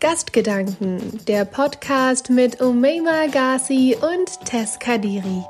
[0.00, 5.42] Gastgedanken, der Podcast mit Umeima Ghazi und Tess Kadiri.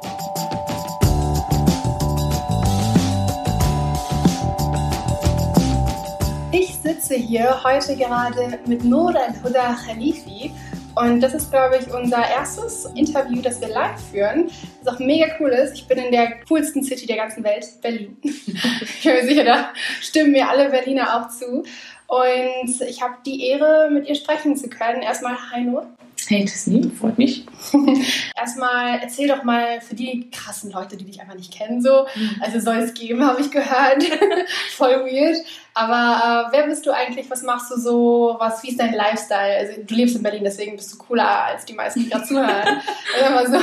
[6.51, 10.51] Ich sitze hier heute gerade mit Noor al-Huda Khalifi
[10.95, 14.51] und das ist, glaube ich, unser erstes Interview, das wir live führen.
[14.83, 15.75] Das auch mega cool ist.
[15.75, 18.17] Ich bin in der coolsten City der ganzen Welt, Berlin.
[18.23, 21.65] ich bin mir sicher, da stimmen mir alle Berliner auch zu.
[22.09, 25.03] Und ich habe die Ehre, mit ihr sprechen zu können.
[25.03, 25.87] Erstmal, hi Noor.
[26.27, 27.47] Hey Tasnim, freut mich.
[28.37, 32.07] Erstmal erzähl doch mal für die krassen Leute, die dich einfach nicht kennen, so.
[32.15, 32.37] Mhm.
[32.41, 34.03] Also soll es geben, habe ich gehört.
[34.71, 35.37] Voll weird.
[35.75, 37.31] Aber äh, wer bist du eigentlich?
[37.31, 38.37] Was machst du so?
[38.39, 39.59] Was, wie ist dein Lifestyle?
[39.59, 42.81] Also du lebst in Berlin, deswegen bist du cooler als die meisten, die gerade zuhören.
[43.37, 43.59] also,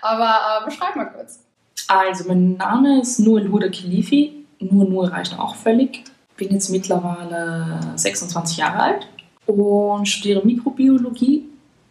[0.00, 1.40] Aber äh, beschreib mal kurz.
[1.88, 4.46] Also mein Name ist Nur Huda Khalifi.
[4.60, 6.04] Nur Nur reicht auch völlig.
[6.36, 9.08] Bin jetzt mittlerweile 26 Jahre alt
[9.46, 11.44] und studiere Mikrobiologie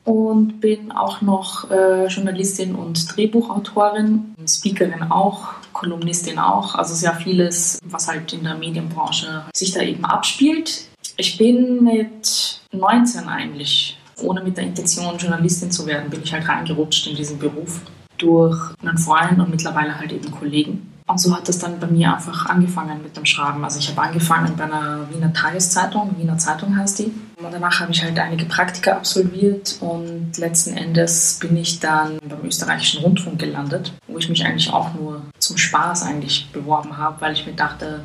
[0.06, 7.80] und bin auch noch äh, Journalistin und Drehbuchautorin, Speakerin auch, Kolumnistin auch, also sehr vieles,
[7.84, 10.88] was halt in der Medienbranche sich da eben abspielt.
[11.17, 16.47] Ich bin mit 19 eigentlich, ohne mit der Intention Journalistin zu werden, bin ich halt
[16.47, 17.81] reingerutscht in diesen Beruf
[18.17, 20.91] durch einen Freund und mittlerweile halt eben Kollegen.
[21.08, 23.64] Und so hat es dann bei mir einfach angefangen mit dem Schreiben.
[23.64, 27.14] Also ich habe angefangen bei einer Wiener Tageszeitung, Wiener Zeitung heißt die.
[27.38, 32.44] Und danach habe ich halt einige Praktika absolviert und letzten Endes bin ich dann beim
[32.44, 37.34] österreichischen Rundfunk gelandet, wo ich mich eigentlich auch nur zum Spaß eigentlich beworben habe, weil
[37.34, 38.02] ich mir dachte,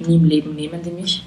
[0.00, 1.24] nie im Leben nehmen die mich.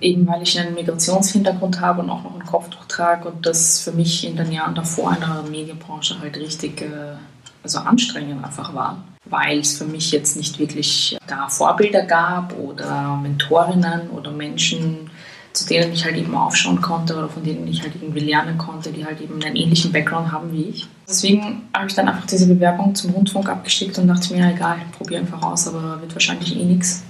[0.00, 3.92] Eben weil ich einen Migrationshintergrund habe und auch noch ein Kopftuch trage und das für
[3.92, 7.16] mich in den Jahren davor in der Medienbranche halt richtig äh,
[7.62, 13.18] also anstrengend einfach war weil es für mich jetzt nicht wirklich da Vorbilder gab oder
[13.22, 15.10] Mentorinnen oder Menschen,
[15.52, 18.92] zu denen ich halt eben aufschauen konnte oder von denen ich halt irgendwie lernen konnte,
[18.92, 20.88] die halt eben einen ähnlichen Background haben wie ich.
[21.08, 25.20] Deswegen habe ich dann einfach diese Bewerbung zum Rundfunk abgeschickt und dachte mir, egal, probiere
[25.20, 27.04] einfach aus, aber wird wahrscheinlich eh nichts.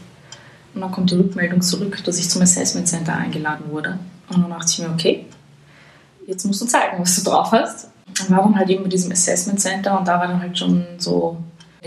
[0.74, 3.98] Und dann kommt die Rückmeldung zurück, dass ich zum Assessment Center eingeladen wurde.
[4.28, 5.26] Und dann dachte ich mir, okay,
[6.26, 7.88] jetzt musst du zeigen, was du drauf hast.
[8.08, 10.84] Und war dann halt eben bei diesem Assessment Center und da war dann halt schon
[10.98, 11.38] so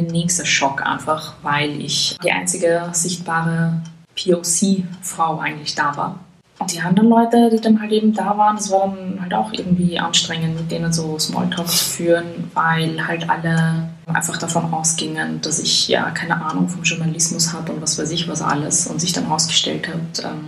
[0.05, 3.81] nächster Schock einfach, weil ich die einzige sichtbare
[4.15, 6.19] POC-Frau eigentlich da war.
[6.59, 9.53] Und die anderen Leute, die dann halt eben da waren, das war dann halt auch
[9.53, 15.59] irgendwie anstrengend, mit denen so Smalltalk zu führen, weil halt alle einfach davon ausgingen, dass
[15.59, 19.13] ich ja keine Ahnung vom Journalismus habe und was weiß ich was alles und sich
[19.13, 20.47] dann herausgestellt hat, ähm,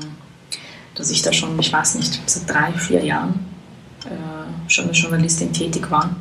[0.95, 3.45] dass ich da schon, ich weiß nicht, seit drei, vier Jahren
[4.05, 6.15] äh, schon als Journalistin tätig war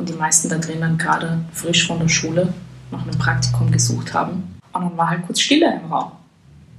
[0.00, 2.52] und die meisten da drinnen gerade frisch von der Schule
[2.90, 4.58] nach einem Praktikum gesucht haben.
[4.72, 6.12] Und dann war halt kurz Stille im Raum,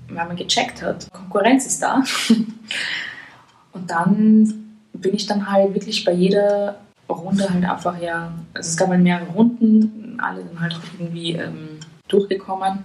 [0.09, 2.01] weil man gecheckt hat, Konkurrenz ist da.
[3.73, 4.53] Und dann
[4.93, 9.01] bin ich dann halt wirklich bei jeder Runde halt einfach ja, also es gab halt
[9.01, 12.79] mehrere Runden, alle dann halt auch irgendwie ähm, durchgekommen.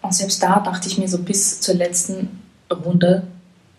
[0.00, 2.40] Und selbst da dachte ich mir so bis zur letzten
[2.72, 3.24] Runde,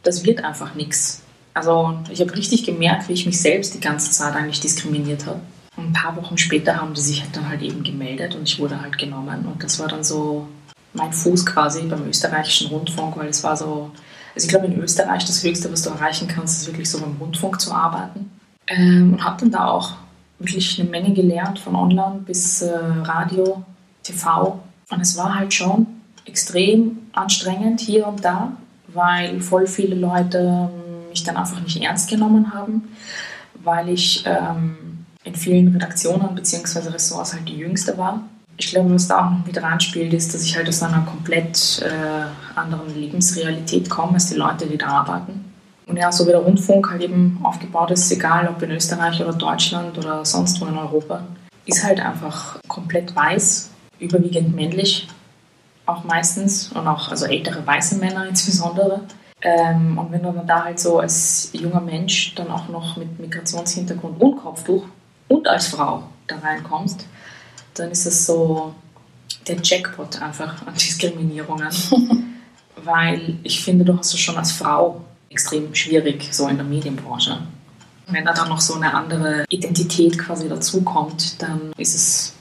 [0.03, 1.23] das wird einfach nichts.
[1.55, 5.41] Also ich habe richtig gemerkt, wie ich mich selbst die ganze Zeit eigentlich diskriminiert habe.
[5.77, 8.97] Ein paar Wochen später haben die sich dann halt eben gemeldet und ich wurde halt
[8.97, 9.45] genommen.
[9.45, 10.47] Und das war dann so
[10.93, 13.91] mein Fuß quasi beim österreichischen Rundfunk, weil es war so,
[14.35, 17.17] also ich glaube in Österreich das Höchste, was du erreichen kannst, ist wirklich so beim
[17.19, 18.31] Rundfunk zu arbeiten.
[18.67, 19.93] Ähm, und habe dann da auch
[20.39, 23.63] wirklich eine Menge gelernt, von Online bis äh, Radio,
[24.03, 24.59] TV.
[24.89, 25.87] Und es war halt schon
[26.25, 28.53] extrem anstrengend hier und da,
[28.87, 30.69] weil voll viele Leute
[31.09, 32.89] mich dann einfach nicht ernst genommen haben,
[33.63, 34.92] weil ich ähm,
[35.23, 36.89] in vielen Redaktionen bzw.
[36.89, 38.21] Ressorts halt die jüngste war.
[38.57, 41.81] Ich glaube, was da auch noch mit reinspielt, ist, dass ich halt aus einer komplett
[41.81, 45.45] äh, anderen Lebensrealität komme als die Leute, die da arbeiten.
[45.87, 49.33] Und ja, so wie der Rundfunk halt eben aufgebaut ist, egal ob in Österreich oder
[49.33, 51.23] Deutschland oder sonst wo in Europa,
[51.65, 53.69] ist halt einfach komplett weiß,
[53.99, 55.07] überwiegend männlich,
[55.85, 59.01] auch meistens und auch also ältere weiße Männer insbesondere.
[59.41, 63.19] Ähm, und wenn du dann da halt so als junger Mensch dann auch noch mit
[63.19, 64.85] Migrationshintergrund und Kopftuch
[65.33, 67.07] und als Frau da reinkommst,
[67.73, 68.75] dann ist es so
[69.47, 71.69] der Jackpot einfach an Diskriminierungen.
[72.83, 77.39] Weil ich finde, du hast es schon als Frau extrem schwierig, so in der Medienbranche.
[78.07, 82.33] Wenn da dann noch so eine andere Identität quasi dazukommt, dann ist es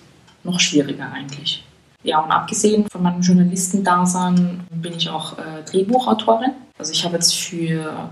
[0.42, 1.64] noch schwieriger eigentlich.
[2.02, 6.50] Ja, und abgesehen von meinem Journalistendasein bin ich auch äh, Drehbuchautorin.
[6.76, 8.10] Also ich habe jetzt für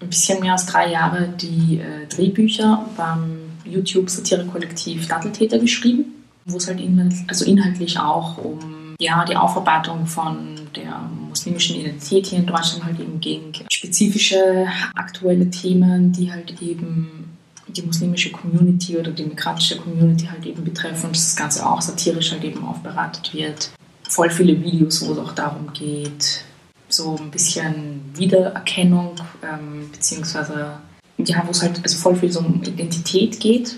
[0.00, 6.04] ein bisschen mehr als drei Jahre die äh, Drehbücher beim YouTube-Satire-Kollektiv Datteltäter geschrieben,
[6.44, 12.26] wo es halt inhalt, also inhaltlich auch um ja, die Aufarbeitung von der muslimischen Identität
[12.26, 13.52] hier in Deutschland halt eben ging.
[13.70, 17.36] Spezifische aktuelle Themen, die halt eben
[17.66, 22.32] die muslimische Community oder die migrantische Community halt eben betreffen und das Ganze auch satirisch
[22.32, 23.70] halt eben aufbereitet wird.
[24.08, 26.44] Voll viele Videos, wo es auch darum geht,
[26.88, 30.76] so ein bisschen Wiedererkennung, ähm, beziehungsweise
[31.18, 33.76] ja, wo es halt also voll viel so um Identität geht.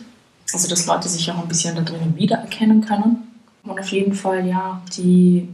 [0.52, 3.28] Also dass Leute sich auch ein bisschen da drinnen wiedererkennen können.
[3.64, 5.48] Und auf jeden Fall ja die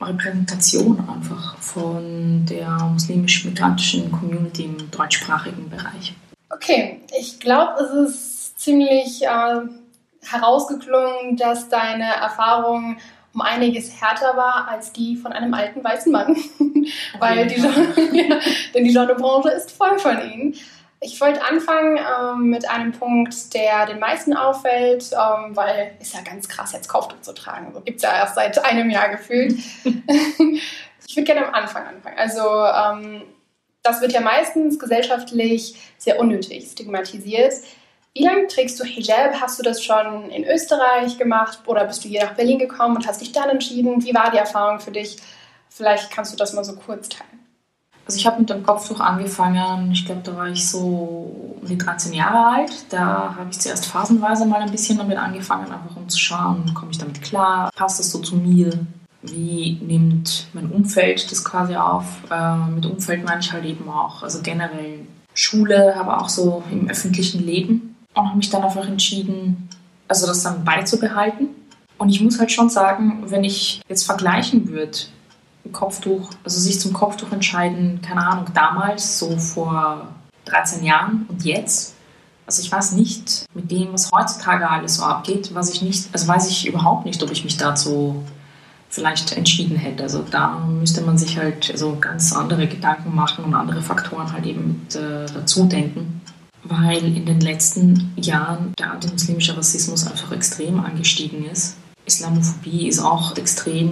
[0.00, 6.14] Repräsentation einfach von der muslimisch-migrantischen Community im deutschsprachigen Bereich.
[6.50, 9.60] Okay, ich glaube, es ist ziemlich äh,
[10.22, 12.98] herausgeklungen, dass deine Erfahrung
[13.32, 16.36] um einiges härter war als die von einem alten weißen Mann.
[17.18, 18.40] Weil die, ja,
[18.74, 20.54] denn die Genrebranche ist voll von ihnen.
[21.00, 26.22] Ich wollte anfangen ähm, mit einem Punkt, der den meisten auffällt, ähm, weil ist ja
[26.22, 27.72] ganz krass, jetzt Kopftuch zu tragen.
[27.74, 29.52] So gibt es ja erst seit einem Jahr gefühlt.
[29.84, 32.16] ich würde gerne am Anfang anfangen.
[32.18, 33.22] Also ähm,
[33.82, 37.52] das wird ja meistens gesellschaftlich sehr unnötig stigmatisiert.
[38.14, 39.40] Wie lange trägst du Hijab?
[39.40, 43.06] Hast du das schon in Österreich gemacht oder bist du hier nach Berlin gekommen und
[43.06, 44.02] hast dich dann entschieden?
[44.02, 45.18] Wie war die Erfahrung für dich?
[45.68, 47.35] Vielleicht kannst du das mal so kurz teilen.
[48.06, 51.76] Also ich habe mit dem Kopftuch angefangen, ich glaube, da war ich so um die
[51.76, 52.86] 13 Jahre alt.
[52.90, 56.92] Da habe ich zuerst phasenweise mal ein bisschen damit angefangen, einfach um zu schauen, komme
[56.92, 58.70] ich damit klar, passt das so zu mir,
[59.22, 62.04] wie nimmt mein Umfeld das quasi auf.
[62.30, 65.00] Äh, mit Umfeld meine ich halt eben auch, also generell
[65.34, 67.96] Schule, aber auch so im öffentlichen Leben.
[68.14, 69.68] Und habe mich dann einfach entschieden,
[70.06, 71.48] also das dann beizubehalten.
[71.98, 74.96] Und ich muss halt schon sagen, wenn ich jetzt vergleichen würde,
[75.72, 80.08] Kopftuch, also sich zum Kopftuch entscheiden, keine Ahnung, damals, so vor
[80.46, 81.94] 13 Jahren und jetzt.
[82.46, 86.28] Also ich weiß nicht, mit dem, was heutzutage alles so abgeht, was ich nicht, also
[86.28, 88.22] weiß ich überhaupt nicht, ob ich mich dazu
[88.88, 90.04] vielleicht entschieden hätte.
[90.04, 94.46] Also da müsste man sich halt so ganz andere Gedanken machen und andere Faktoren halt
[94.46, 96.20] eben mit, äh, dazu denken.
[96.62, 101.76] Weil in den letzten Jahren der antimuslimische Rassismus einfach extrem angestiegen ist.
[102.06, 103.90] Islamophobie ist auch extrem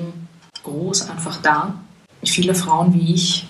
[0.65, 1.75] groß einfach da.
[2.25, 3.47] Viele Frauen wie ich,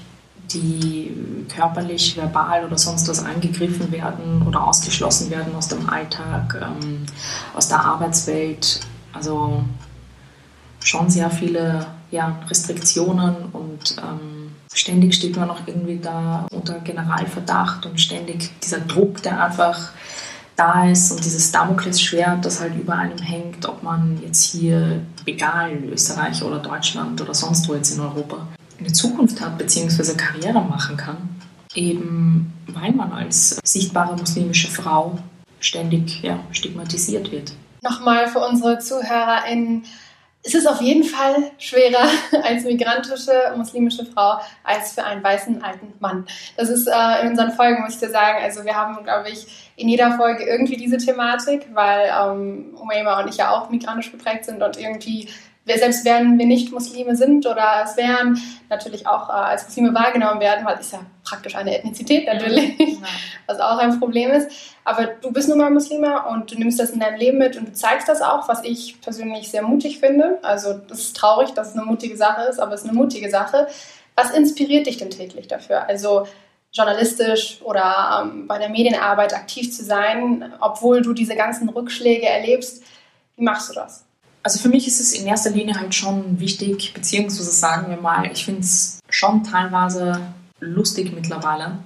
[0.52, 1.14] die
[1.48, 7.06] körperlich, verbal oder sonst was angegriffen werden oder ausgeschlossen werden aus dem Alltag, ähm,
[7.54, 8.80] aus der Arbeitswelt.
[9.12, 9.64] Also
[10.80, 17.86] schon sehr viele ja, Restriktionen und ähm, ständig steht man auch irgendwie da unter Generalverdacht
[17.86, 19.90] und ständig dieser Druck, der einfach
[20.56, 25.72] da ist und dieses Damoklesschwert, das halt über einem hängt, ob man jetzt hier, egal
[25.84, 28.46] Österreich oder Deutschland oder sonst wo jetzt in Europa,
[28.78, 30.14] eine Zukunft hat bzw.
[30.14, 31.16] Karriere machen kann,
[31.74, 35.18] eben weil man als sichtbare muslimische Frau
[35.60, 37.52] ständig ja, stigmatisiert wird.
[37.82, 39.84] Nochmal für unsere ZuhörerInnen,
[40.46, 42.06] es ist auf jeden Fall schwerer
[42.42, 46.26] als migrantische muslimische Frau als für einen weißen alten Mann.
[46.56, 49.72] Das ist äh, in unseren Folgen, muss ich dir sagen, also wir haben, glaube ich,
[49.76, 54.44] in jeder Folge irgendwie diese Thematik, weil ähm, Umayma und ich ja auch migrantisch geprägt
[54.44, 55.28] sind und irgendwie
[55.66, 60.40] selbst wenn wir nicht Muslime sind oder es wären, natürlich auch äh, als Muslime wahrgenommen
[60.40, 62.96] werden, weil es ja praktisch eine Ethnizität natürlich, ja.
[63.46, 64.50] was auch ein Problem ist.
[64.84, 67.68] Aber du bist nun mal Muslime und du nimmst das in deinem Leben mit und
[67.68, 70.38] du zeigst das auch, was ich persönlich sehr mutig finde.
[70.42, 73.30] Also das ist traurig, dass es eine mutige Sache ist, aber es ist eine mutige
[73.30, 73.66] Sache.
[74.16, 75.88] Was inspiriert dich denn täglich dafür?
[75.88, 76.26] Also
[76.72, 82.82] journalistisch oder ähm, bei der Medienarbeit aktiv zu sein, obwohl du diese ganzen Rückschläge erlebst.
[83.36, 84.04] Wie machst du das?
[84.44, 88.30] Also für mich ist es in erster Linie halt schon wichtig, beziehungsweise sagen wir mal,
[88.30, 90.20] ich finde es schon teilweise
[90.60, 91.78] lustig mittlerweile,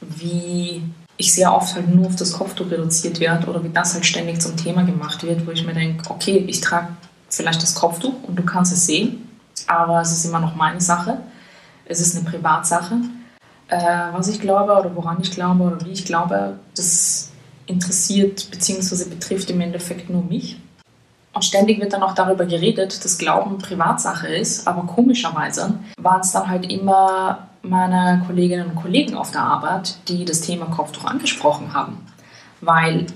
[0.00, 0.80] wie
[1.16, 4.40] ich sehr oft halt nur auf das Kopftuch reduziert werde oder wie das halt ständig
[4.40, 6.88] zum Thema gemacht wird, wo ich mir denke, okay, ich trage
[7.28, 9.28] vielleicht das Kopftuch und du kannst es sehen,
[9.66, 11.18] aber es ist immer noch meine Sache.
[11.84, 12.94] Es ist eine Privatsache.
[13.68, 17.30] Äh, was ich glaube oder woran ich glaube oder wie ich glaube, das
[17.66, 19.08] interessiert bzw.
[19.08, 20.58] betrifft im Endeffekt nur mich.
[21.34, 26.30] Und ständig wird dann auch darüber geredet, dass Glauben Privatsache ist, aber komischerweise waren es
[26.30, 31.74] dann halt immer meine Kolleginnen und Kollegen auf der Arbeit, die das Thema Kopftuch angesprochen
[31.74, 32.06] haben.
[32.60, 33.06] Weil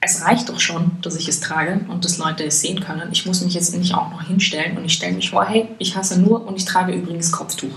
[0.00, 3.10] es reicht doch schon, dass ich es trage und dass Leute es sehen können.
[3.12, 5.94] Ich muss mich jetzt nicht auch noch hinstellen und ich stelle mich vor, hey, ich
[5.94, 7.74] hasse nur und ich trage übrigens Kopftuch.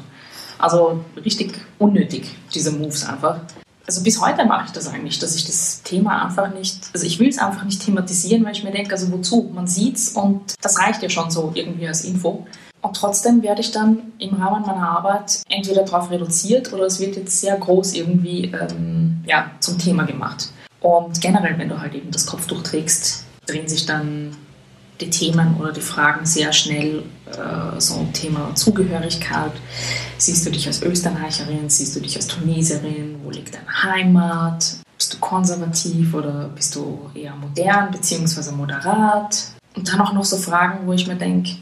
[0.57, 3.41] Also richtig unnötig, diese Moves einfach
[3.87, 7.19] also bis heute mache ich das eigentlich, dass ich das Thema einfach nicht, also ich
[7.19, 9.51] will es einfach nicht thematisieren, weil ich mir denke, also wozu?
[9.53, 12.45] Man sieht es und das reicht ja schon so irgendwie als Info.
[12.81, 17.15] Und trotzdem werde ich dann im Rahmen meiner Arbeit entweder darauf reduziert oder es wird
[17.15, 20.51] jetzt sehr groß irgendwie ähm, ja, zum Thema gemacht.
[20.81, 24.35] Und generell, wenn du halt eben das Kopftuch trägst, drehen sich dann
[25.01, 29.51] die Themen oder die Fragen sehr schnell äh, so ein Thema Zugehörigkeit.
[30.17, 31.69] Siehst du dich als Österreicherin?
[31.69, 33.19] Siehst du dich als Tunesierin?
[33.23, 34.77] Wo liegt deine Heimat?
[34.97, 38.51] Bist du konservativ oder bist du eher modern bzw.
[38.51, 39.51] moderat?
[39.75, 41.57] Und dann auch noch so Fragen, wo ich mir denke,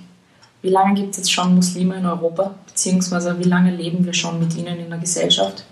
[0.62, 2.54] wie lange gibt es jetzt schon Muslime in Europa?
[2.68, 5.66] Beziehungsweise wie lange leben wir schon mit ihnen in der Gesellschaft?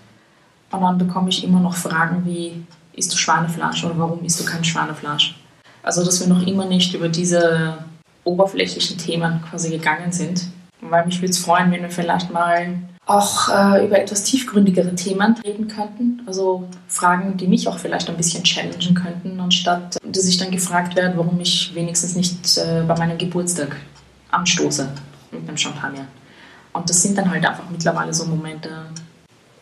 [0.72, 2.64] Und dann bekomme ich immer noch Fragen wie,
[2.94, 5.36] isst du Schweinefleisch oder warum isst du kein Schweinefleisch?
[5.82, 7.78] Also, dass wir noch immer nicht über diese
[8.24, 10.46] oberflächlichen Themen quasi gegangen sind.
[10.80, 15.36] Weil mich würde es freuen, wenn wir vielleicht mal auch äh, über etwas tiefgründigere Themen
[15.44, 16.22] reden könnten.
[16.26, 20.94] Also Fragen, die mich auch vielleicht ein bisschen challengen könnten, anstatt dass ich dann gefragt
[20.94, 23.76] werde, warum ich wenigstens nicht äh, bei meinem Geburtstag
[24.30, 24.88] anstoße
[25.32, 26.06] mit einem Champagner.
[26.72, 28.70] Und das sind dann halt einfach mittlerweile so Momente,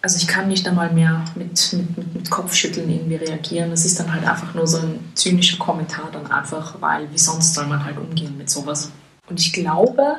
[0.02, 3.71] also ich kann nicht einmal mehr mit, mit, mit, Kopfschütteln irgendwie reagieren.
[3.71, 7.54] Das ist dann halt einfach nur so ein zynischer Kommentar dann einfach, weil wie sonst
[7.54, 8.90] soll man halt umgehen mit sowas.
[9.28, 10.16] Und ich glaube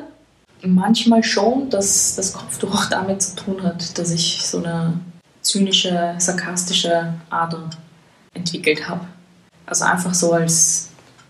[0.63, 4.99] manchmal schon, dass das Kopftuch auch damit zu tun hat, dass ich so eine
[5.41, 7.69] zynische, sarkastische Ader
[8.33, 9.05] entwickelt habe.
[9.65, 10.89] Also einfach so als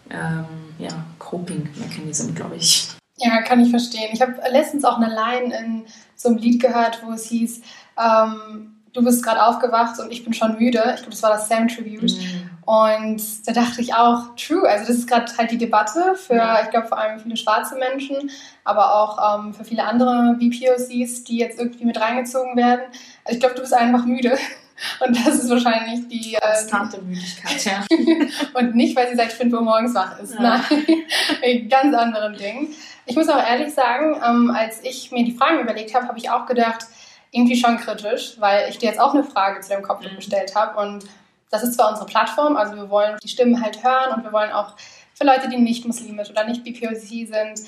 [0.09, 0.45] ähm,
[0.77, 0.89] ja,
[1.19, 2.89] Coping-Mechanism, glaube ich.
[3.17, 4.09] Ja, kann ich verstehen.
[4.13, 5.83] Ich habe letztens auch eine Line in
[6.21, 7.61] so einem Lied gehört, wo es hieß,
[7.97, 10.83] ähm, du bist gerade aufgewacht und ich bin schon müde.
[10.95, 12.11] Ich glaube, das war das Sam Tribute.
[12.11, 12.49] Mhm.
[12.65, 16.61] Und da dachte ich auch, true, also das ist gerade halt die Debatte für, ja.
[16.63, 18.29] ich glaube, vor allem viele schwarze Menschen,
[18.63, 22.81] aber auch ähm, für viele andere BPOCs, die jetzt irgendwie mit reingezogen werden.
[23.23, 24.37] Also ich glaube, du bist einfach müde.
[24.99, 26.35] Und das ist wahrscheinlich die.
[26.35, 27.85] Äh, Konstante äh, Müdigkeit, ja.
[28.59, 30.33] und nicht, weil sie seit 5 Uhr morgens wach ist.
[30.35, 30.41] Ja.
[30.41, 30.85] Nein,
[31.43, 32.69] ein ganz anderen Ding.
[33.05, 36.29] Ich muss auch ehrlich sagen, ähm, als ich mir die Fragen überlegt habe, habe ich
[36.29, 36.85] auch gedacht,
[37.31, 40.15] irgendwie schon kritisch, weil ich dir jetzt auch eine Frage zu dem Kopf mhm.
[40.15, 40.79] gestellt habe.
[40.79, 41.05] Und
[41.49, 44.51] das ist zwar unsere Plattform, also wir wollen die Stimmen halt hören und wir wollen
[44.51, 44.75] auch
[45.13, 47.59] für Leute, die nicht muslimisch oder nicht BPOC sind,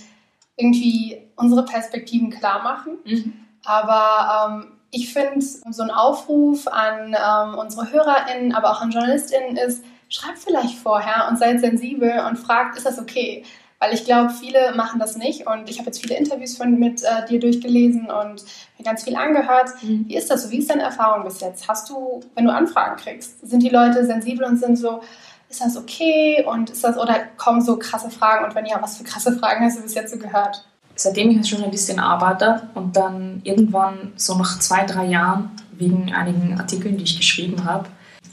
[0.55, 2.97] irgendwie unsere Perspektiven klar machen.
[3.05, 3.33] Mhm.
[3.65, 9.57] Aber ähm, ich finde, so ein Aufruf an ähm, unsere HörerInnen, aber auch an JournalistInnen
[9.57, 13.43] ist, schreibt vielleicht vorher und seid sensibel und fragt, ist das okay?
[13.79, 17.01] Weil ich glaube, viele machen das nicht und ich habe jetzt viele Interviews von mit
[17.03, 18.45] äh, dir durchgelesen und
[18.77, 19.71] mir ganz viel angehört.
[19.81, 20.05] Mhm.
[20.07, 20.51] Wie ist das so?
[20.51, 21.67] Wie ist deine Erfahrung bis jetzt?
[21.67, 25.01] Hast du, wenn du Anfragen kriegst, sind die Leute sensibel und sind so,
[25.49, 28.97] ist das okay und ist das oder kommen so krasse Fragen und wenn ja, was
[28.97, 30.63] für krasse Fragen hast du bis jetzt so gehört?
[30.95, 36.59] Seitdem ich als Journalistin arbeite und dann irgendwann so nach zwei, drei Jahren wegen einigen
[36.59, 37.89] Artikeln, die ich geschrieben habe,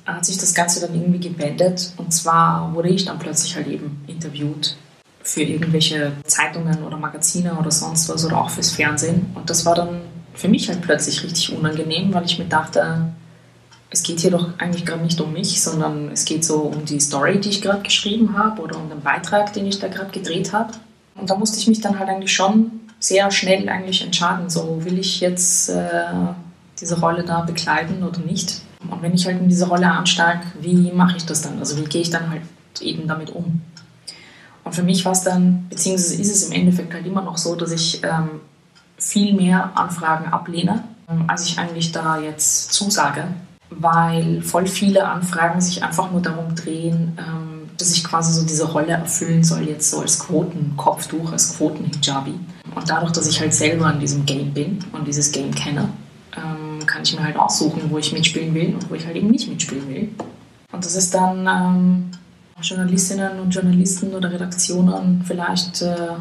[0.07, 1.93] hat sich das Ganze dann irgendwie gewendet.
[1.97, 4.77] Und zwar wurde ich dann plötzlich halt eben interviewt
[5.23, 9.31] für irgendwelche Zeitungen oder Magazine oder sonst was oder auch fürs Fernsehen.
[9.35, 10.01] Und das war dann
[10.35, 13.13] für mich halt plötzlich richtig unangenehm, weil ich mir dachte,
[13.91, 17.01] es geht hier doch eigentlich gerade nicht um mich, sondern es geht so um die
[17.01, 20.53] Story, die ich gerade geschrieben habe oder um den Beitrag, den ich da gerade gedreht
[20.53, 20.73] habe.
[21.21, 24.99] Und da musste ich mich dann halt eigentlich schon sehr schnell eigentlich entscheiden, so will
[24.99, 26.05] ich jetzt äh,
[26.81, 28.63] diese Rolle da bekleiden oder nicht.
[28.89, 31.59] Und wenn ich halt in diese Rolle ansteige, wie mache ich das dann?
[31.59, 32.43] Also wie gehe ich dann halt
[32.81, 33.63] eben damit um?
[34.65, 37.55] Und für mich war es dann, beziehungsweise ist es im Endeffekt halt immer noch so,
[37.55, 38.41] dass ich ähm,
[38.97, 43.25] viel mehr Anfragen ablehne, ähm, als ich eigentlich da jetzt zusage,
[43.71, 47.50] weil voll viele Anfragen sich einfach nur darum drehen, ähm,
[47.81, 52.35] dass ich quasi so diese Rolle erfüllen soll, jetzt so als Quotenkopftuch, als Quotenhijabi.
[52.75, 55.89] Und dadurch, dass ich halt selber in diesem Game bin und dieses Game kenne,
[56.37, 59.31] ähm, kann ich mir halt aussuchen, wo ich mitspielen will und wo ich halt eben
[59.31, 60.09] nicht mitspielen will.
[60.73, 62.11] Und das ist dann ähm,
[62.63, 66.15] Journalistinnen und Journalisten oder Redaktionen vielleicht äh,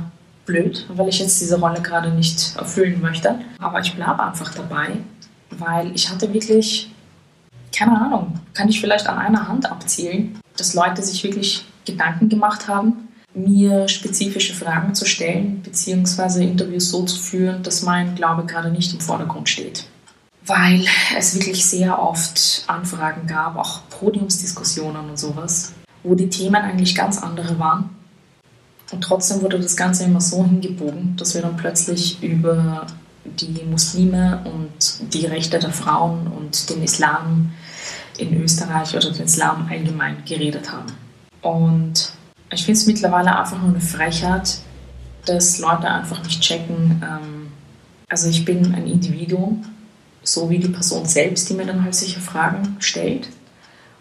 [0.46, 3.36] blöd, weil ich jetzt diese Rolle gerade nicht erfüllen möchte.
[3.60, 4.98] Aber ich bleibe einfach dabei,
[5.52, 6.92] weil ich hatte wirklich,
[7.76, 12.68] keine Ahnung, kann ich vielleicht an einer Hand abzählen, dass Leute sich wirklich Gedanken gemacht
[12.68, 18.72] haben, mir spezifische Fragen zu stellen, beziehungsweise Interviews so zu führen, dass mein Glaube gerade
[18.72, 19.86] nicht im Vordergrund steht.
[20.46, 20.84] Weil
[21.16, 25.74] es wirklich sehr oft Anfragen gab, auch Podiumsdiskussionen und sowas,
[26.04, 27.92] wo die Themen eigentlich ganz andere waren.
[28.92, 32.88] Und trotzdem wurde das Ganze immer so hingebogen, dass wir dann plötzlich über
[33.26, 37.52] die Muslime und die Rechte der Frauen und den Islam
[38.18, 40.92] in Österreich oder den Islam allgemein geredet haben.
[41.42, 42.12] Und
[42.52, 44.60] ich finde es mittlerweile einfach nur eine Frechheit,
[45.26, 47.02] dass Leute einfach nicht checken.
[47.04, 47.52] Ähm,
[48.10, 49.66] also ich bin ein Individuum,
[50.24, 53.30] so wie die Person selbst, die mir dann halt solche Fragen stellt.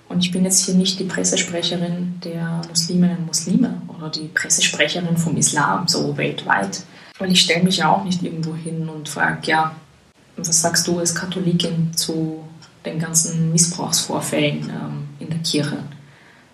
[0.09, 5.19] Und ich bin jetzt hier nicht die Pressesprecherin der Musliminnen und Muslime oder die Pressesprecherin
[5.19, 6.83] vom Islam, so weltweit.
[7.19, 9.75] Weil ich stelle mich ja auch nicht irgendwo hin und frage, ja,
[10.37, 12.45] was sagst du als Katholikin zu
[12.85, 15.79] den ganzen Missbrauchsvorfällen ähm, in der Kirche?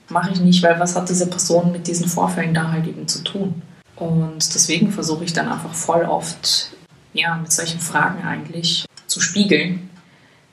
[0.08, 3.22] Mache ich nicht, weil was hat diese Person mit diesen Vorfällen da halt eben zu
[3.22, 3.62] tun?
[3.96, 6.70] Und deswegen versuche ich dann einfach voll oft,
[7.12, 9.88] ja, mit solchen Fragen eigentlich zu spiegeln,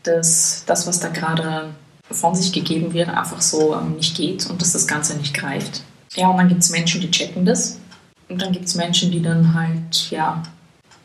[0.03, 1.73] dass das, was da gerade
[2.09, 5.81] von sich gegeben wird, einfach so ähm, nicht geht und dass das Ganze nicht greift.
[6.15, 7.79] Ja, und dann gibt es Menschen, die checken das.
[8.31, 10.41] Und dann gibt es Menschen, die dann halt, ja,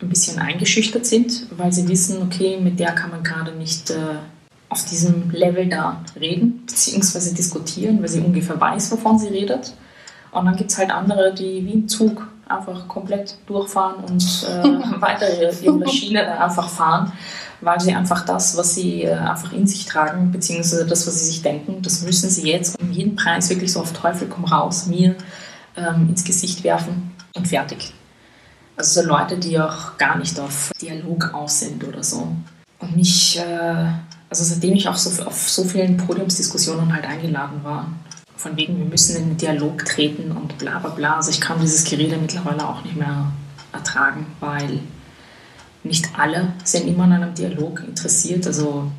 [0.01, 4.19] ein bisschen eingeschüchtert sind, weil sie wissen, okay, mit der kann man gerade nicht äh,
[4.69, 9.73] auf diesem Level da reden, beziehungsweise diskutieren, weil sie ungefähr weiß, wovon sie redet.
[10.33, 15.01] Und dann gibt es halt andere, die wie im Zug einfach komplett durchfahren und äh,
[15.01, 15.27] weiter
[15.63, 17.13] ihre Schiene einfach fahren,
[17.61, 21.27] weil sie einfach das, was sie äh, einfach in sich tragen, beziehungsweise das, was sie
[21.27, 24.87] sich denken, das müssen sie jetzt um jeden Preis wirklich so auf Teufel komm raus
[24.87, 25.17] mir
[25.77, 27.93] ähm, ins Gesicht werfen und fertig.
[28.77, 32.37] Also so Leute, die auch gar nicht auf Dialog aus sind oder so.
[32.79, 33.87] Und mich, äh,
[34.29, 37.89] also seitdem ich auch so, auf so vielen Podiumsdiskussionen halt eingeladen war,
[38.37, 41.17] von wegen, wir müssen in den Dialog treten und bla bla bla.
[41.17, 43.33] Also ich kann dieses Gerede mittlerweile auch nicht mehr
[43.73, 44.81] ertragen, weil
[45.83, 48.47] nicht alle sind immer an einem Dialog interessiert.
[48.47, 48.91] Also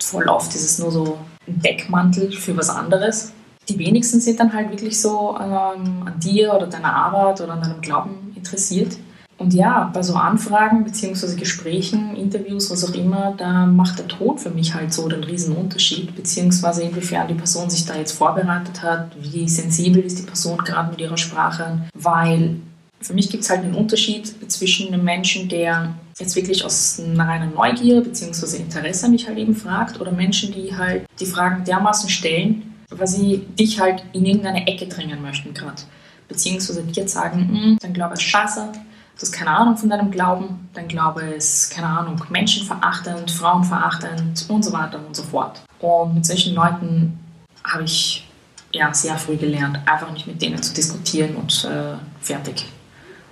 [0.00, 3.32] voll oft ist es nur so ein Deckmantel für was anderes.
[3.68, 7.62] Die wenigsten sind dann halt wirklich so ähm, an dir oder deiner Arbeit oder an
[7.62, 8.96] deinem Glauben interessiert.
[9.38, 11.36] Und ja, bei so Anfragen bzw.
[11.36, 15.56] Gesprächen, Interviews, was auch immer, da macht der Ton für mich halt so den riesen
[15.56, 20.58] Unterschied, beziehungsweise inwiefern die Person sich da jetzt vorbereitet hat, wie sensibel ist die Person
[20.58, 22.56] gerade mit ihrer Sprache, weil
[23.00, 27.26] für mich gibt es halt einen Unterschied zwischen einem Menschen, der jetzt wirklich aus einer
[27.26, 28.58] reinen Neugier bzw.
[28.58, 33.46] Interesse mich halt eben fragt oder Menschen, die halt die Fragen dermaßen stellen, weil sie
[33.58, 35.82] dich halt in irgendeine Ecke drängen möchten gerade.
[36.28, 40.68] Beziehungsweise dir sagen, hm, dann glaube ich scheiße, du hast keine Ahnung von deinem Glauben,
[40.74, 45.60] dein Glaube ist, keine Ahnung, menschenverachtend, frauenverachtend und so weiter und so fort.
[45.80, 47.18] Und mit solchen Leuten
[47.64, 48.26] habe ich
[48.72, 52.66] ja sehr früh gelernt, einfach nicht mit denen zu diskutieren und äh, fertig.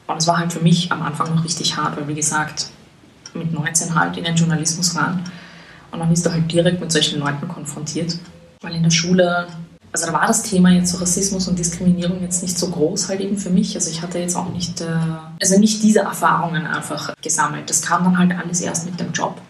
[0.06, 2.66] Und es war halt für mich am Anfang noch richtig hart, weil wie gesagt,
[3.32, 5.24] mit 19 halt in den Journalismus rein
[5.90, 8.16] und dann bist du halt direkt mit solchen Leuten konfrontiert.
[8.60, 9.46] Weil in der Schule
[9.92, 13.20] also da war das Thema jetzt so Rassismus und Diskriminierung jetzt nicht so groß halt
[13.20, 13.74] eben für mich.
[13.74, 14.86] Also ich hatte jetzt auch nicht, äh,
[15.40, 17.68] also nicht diese Erfahrungen einfach gesammelt.
[17.68, 19.40] Das kam dann halt alles erst mit dem Job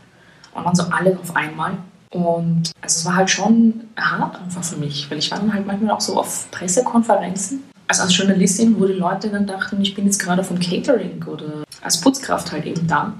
[0.54, 1.72] und dann so alle auf einmal.
[2.10, 5.66] Und also es war halt schon hart einfach für mich, weil ich war dann halt
[5.66, 7.62] manchmal auch so auf Pressekonferenzen.
[7.86, 11.64] Also als Journalistin, wo die Leute dann dachten, ich bin jetzt gerade von Catering oder
[11.82, 13.12] als Putzkraft halt eben da,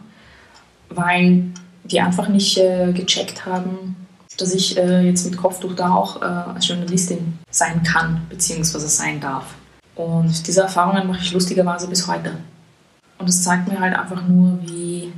[0.89, 1.45] weil
[1.85, 3.97] die einfach nicht äh, gecheckt haben,
[4.41, 8.79] dass ich äh, jetzt mit Kopftuch da auch äh, als Journalistin sein kann bzw.
[8.79, 9.45] sein darf.
[9.95, 12.33] Und diese Erfahrungen mache ich lustigerweise bis heute.
[13.19, 15.13] Und es zeigt mir halt einfach nur, wie,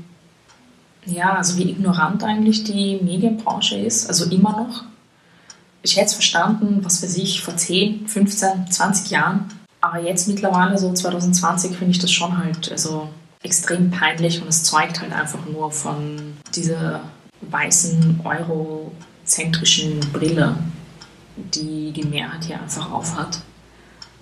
[1.07, 4.85] ja, also wie ignorant eigentlich die Medienbranche ist, also immer noch.
[5.83, 9.47] Ich hätte es verstanden, was weiß ich, vor 10, 15, 20 Jahren.
[9.81, 13.09] Aber jetzt mittlerweile, so 2020, finde ich das schon halt also
[13.43, 17.01] extrem peinlich und es zeugt halt einfach nur von dieser
[17.41, 18.93] weißen Euro
[19.25, 20.57] zentrischen Brille,
[21.37, 23.41] die die Mehrheit hier einfach aufhat.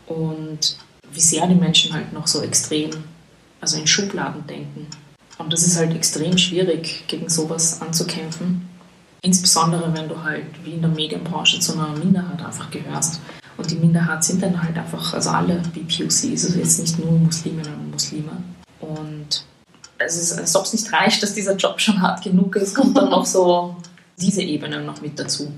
[0.06, 0.76] Und
[1.12, 2.90] wie sehr die Menschen halt noch so extrem,
[3.60, 4.86] also in Schubladen denken.
[5.38, 8.68] Und das ist halt extrem schwierig, gegen sowas anzukämpfen.
[9.22, 13.20] Insbesondere wenn du halt wie in der Medienbranche zu einer Minderheit einfach gehörst.
[13.56, 17.74] Und die Minderheit sind dann halt einfach, also alle BPUCs, also jetzt nicht nur Musliminnen
[17.74, 18.32] und Muslime.
[18.80, 19.44] Und
[19.98, 22.96] es ist, als ob es nicht reicht, dass dieser Job schon hart genug ist, kommt
[22.96, 23.76] dann noch so
[24.20, 25.52] diese Ebene noch mit dazu.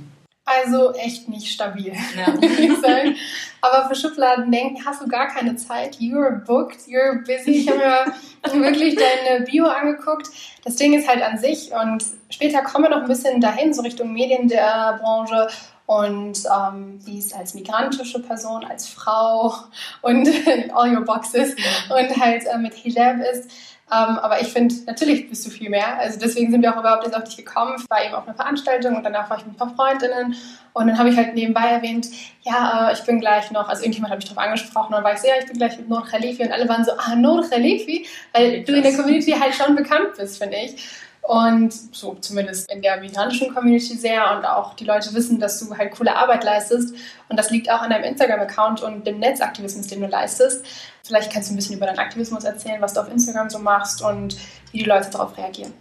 [0.44, 2.34] Also echt nicht stabil, ja.
[2.34, 3.16] würde ich sagen.
[3.60, 5.96] Aber für Schubladen denken hast du gar keine Zeit.
[5.98, 7.60] You're booked, you're busy.
[7.60, 10.28] Ich habe mir wirklich deine Bio angeguckt.
[10.64, 13.82] Das Ding ist halt an sich und später kommen wir noch ein bisschen dahin, so
[13.82, 15.48] Richtung Medien der Branche
[15.86, 19.54] und ähm, wie es als migrantische Person, als Frau
[20.00, 20.28] und
[20.74, 21.54] all your boxes
[21.88, 23.50] und halt äh, mit Hijab ist.
[23.92, 25.98] Ähm, aber ich finde, natürlich bist du viel mehr.
[25.98, 27.74] Also deswegen sind wir auch überhaupt jetzt auf dich gekommen.
[27.78, 30.34] Ich war eben auf einer Veranstaltung und danach war ich mit ein paar Freundinnen.
[30.72, 32.08] Und dann habe ich halt nebenbei erwähnt,
[32.40, 35.12] ja, äh, ich bin gleich noch, also irgendjemand hat mich darauf angesprochen und dann war
[35.12, 37.46] ich so, ja, ich bin gleich mit Nur Khalifi und alle waren so, ah, Nur
[37.46, 40.82] Khalifi, weil du in der Community halt schon bekannt bist, finde ich.
[41.22, 45.76] Und so zumindest in der migrantischen Community sehr und auch die Leute wissen, dass du
[45.76, 46.94] halt coole Arbeit leistest.
[47.28, 50.64] Und das liegt auch an deinem Instagram-Account und dem Netzaktivismus, den du leistest.
[51.04, 54.02] Vielleicht kannst du ein bisschen über deinen Aktivismus erzählen, was du auf Instagram so machst
[54.02, 54.36] und
[54.72, 55.72] wie die Leute darauf reagieren.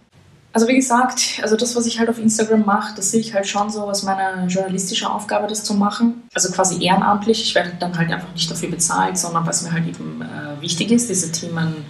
[0.53, 3.47] Also wie gesagt, also das, was ich halt auf Instagram mache, das sehe ich halt
[3.47, 6.23] schon so als meine journalistische Aufgabe, das zu machen.
[6.33, 7.41] Also quasi ehrenamtlich.
[7.41, 10.91] Ich werde dann halt einfach nicht dafür bezahlt, sondern was mir halt eben äh, wichtig
[10.91, 11.85] ist, diese Themen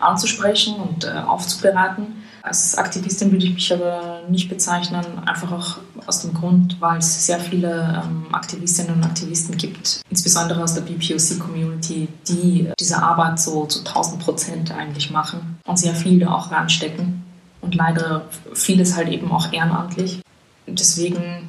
[0.00, 2.25] anzusprechen und äh, aufzubereiten.
[2.46, 7.26] Als Aktivistin würde ich mich aber nicht bezeichnen, einfach auch aus dem Grund, weil es
[7.26, 13.66] sehr viele ähm, Aktivistinnen und Aktivisten gibt, insbesondere aus der BPOC-Community, die diese Arbeit so
[13.66, 17.24] zu 1000 Prozent eigentlich machen und sehr viel auch reinstecken.
[17.62, 20.20] Und leider vieles halt eben auch ehrenamtlich.
[20.68, 21.48] Deswegen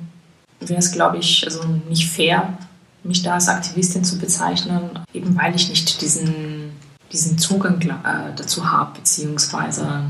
[0.59, 2.57] wäre es, glaube ich, also nicht fair,
[3.03, 6.71] mich da als Aktivistin zu bezeichnen, eben weil ich nicht diesen,
[7.11, 10.05] diesen Zugang äh, dazu habe, beziehungsweise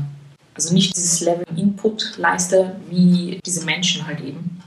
[0.58, 4.60] also nicht dieses Level Input leiste wie diese Menschen halt eben.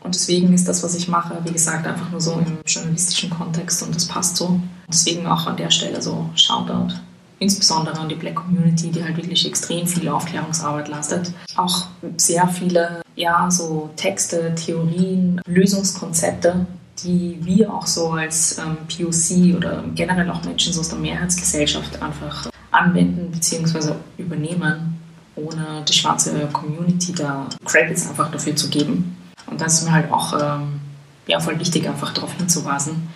[0.00, 3.82] Und deswegen ist das, was ich mache, wie gesagt, einfach nur so im journalistischen Kontext
[3.82, 4.58] und das passt so.
[4.88, 6.94] Deswegen auch an der Stelle so Shoutout.
[7.40, 11.30] Insbesondere an die Black Community, die halt wirklich extrem viel Aufklärungsarbeit leistet.
[11.56, 16.64] Auch sehr viele, ja, so Texte, Theorien, Lösungskonzepte,
[17.02, 22.00] die wir auch so als ähm, POC oder generell auch Menschen so aus der Mehrheitsgesellschaft
[22.00, 23.92] einfach anwenden bzw.
[24.16, 24.93] übernehmen
[25.36, 29.16] ohne die schwarze Community da Credits einfach dafür zu geben.
[29.46, 30.80] Und das ist mir halt auch ähm,
[31.26, 33.08] ja, voll wichtig, einfach darauf hinzuweisen,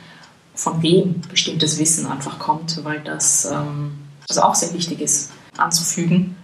[0.54, 6.36] von wem bestimmtes Wissen einfach kommt, weil das ähm, also auch sehr wichtig ist anzufügen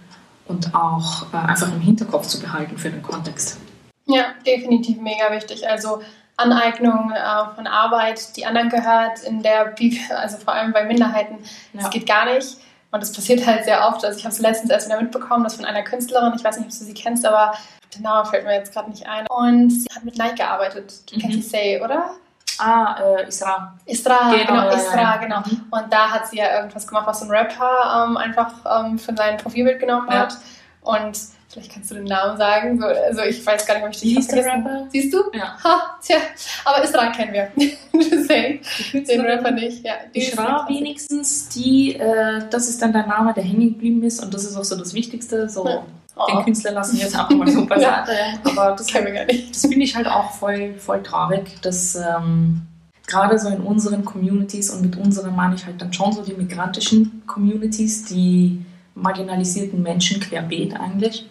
[0.47, 3.57] und auch äh, einfach im Hinterkopf zu behalten für den Kontext.
[4.05, 5.67] Ja, definitiv mega wichtig.
[5.67, 6.01] Also
[6.37, 9.73] Aneignung äh, von Arbeit, die anderen gehört in der,
[10.15, 11.37] also vor allem bei Minderheiten,
[11.73, 11.89] das ja.
[11.89, 12.57] geht gar nicht.
[12.95, 14.05] Und das passiert halt sehr oft.
[14.05, 16.71] Also ich habe es letztens erst wieder mitbekommen, das von einer Künstlerin, ich weiß nicht,
[16.71, 17.53] ob du sie kennst, aber
[17.93, 19.27] der Name fällt mir jetzt gerade nicht ein.
[19.27, 21.11] Und sie hat mit Nike gearbeitet.
[21.11, 21.19] Du mhm.
[21.19, 22.11] kennst die Say, oder?
[22.57, 23.77] Ah, äh, Isra.
[23.85, 25.39] Isra, genau, genau Isra, ja, genau.
[25.39, 25.65] Mhm.
[25.71, 29.35] Und da hat sie ja irgendwas gemacht, was ein Rapper ähm, einfach ähm, von seinem
[29.39, 30.31] Profilbild genommen hat.
[30.31, 30.93] Ja.
[30.97, 31.19] Und
[31.55, 32.77] Vielleicht kannst du den Namen sagen.
[32.77, 35.19] So, also ich weiß gar nicht, ob ich dich vergessen Siehst du?
[35.33, 35.57] Ja.
[35.63, 36.17] Ha, tja.
[36.65, 37.47] Aber Isra kennen wir.
[39.01, 39.85] den Rapper nicht.
[39.85, 44.21] Ja, die Isra wenigstens, die, äh, das ist dann der Name, der hängen geblieben ist
[44.21, 45.47] und das ist auch so das Wichtigste.
[45.47, 45.85] So, ja.
[46.17, 46.25] oh.
[46.29, 48.11] Den Künstler lassen wir jetzt auch mal so beiseite.
[48.11, 48.51] ja.
[48.51, 49.55] Aber das, kennen wir gar nicht.
[49.55, 52.63] Das finde ich halt auch voll, voll traurig, dass ähm,
[53.07, 56.33] gerade so in unseren Communities und mit unseren meine ich halt dann schon so die
[56.33, 61.29] migrantischen Communities, die marginalisierten Menschen querbeet eigentlich,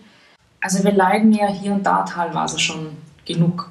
[0.65, 2.97] also wir leiden ja hier und da teilweise schon
[3.27, 3.69] genug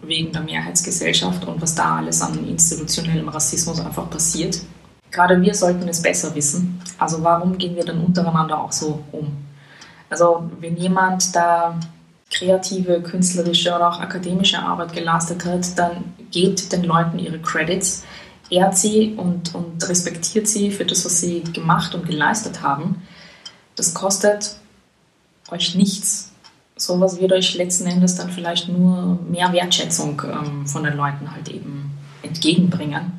[0.00, 4.62] wegen der Mehrheitsgesellschaft und was da alles an institutionellem Rassismus einfach passiert.
[5.10, 6.80] Gerade wir sollten es besser wissen.
[6.96, 9.36] Also warum gehen wir dann untereinander auch so um?
[10.08, 11.78] Also wenn jemand da
[12.30, 18.04] kreative, künstlerische oder auch akademische Arbeit geleistet hat, dann gebt den Leuten ihre Credits,
[18.48, 23.02] ehrt sie und, und respektiert sie für das, was sie gemacht und geleistet haben.
[23.76, 24.56] Das kostet
[25.50, 26.30] euch nichts.
[26.76, 31.48] Sowas wird euch letzten Endes dann vielleicht nur mehr Wertschätzung ähm, von den Leuten halt
[31.48, 31.90] eben
[32.22, 33.12] entgegenbringen.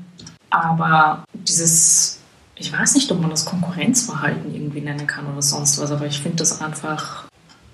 [0.50, 2.20] Aber dieses,
[2.56, 6.20] ich weiß nicht, ob man das Konkurrenzverhalten irgendwie nennen kann oder sonst was, aber ich
[6.20, 7.26] finde das einfach,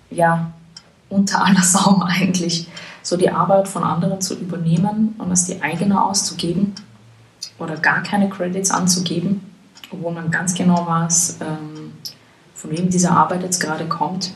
[0.10, 0.52] ja,
[1.10, 2.68] unter aller Sau eigentlich,
[3.02, 6.76] so die Arbeit von anderen zu übernehmen und als die eigene auszugeben
[7.58, 9.42] oder gar keine Credits anzugeben,
[9.92, 11.94] obwohl man ganz genau weiß, ähm,
[12.60, 14.34] von wem diese Arbeit jetzt gerade kommt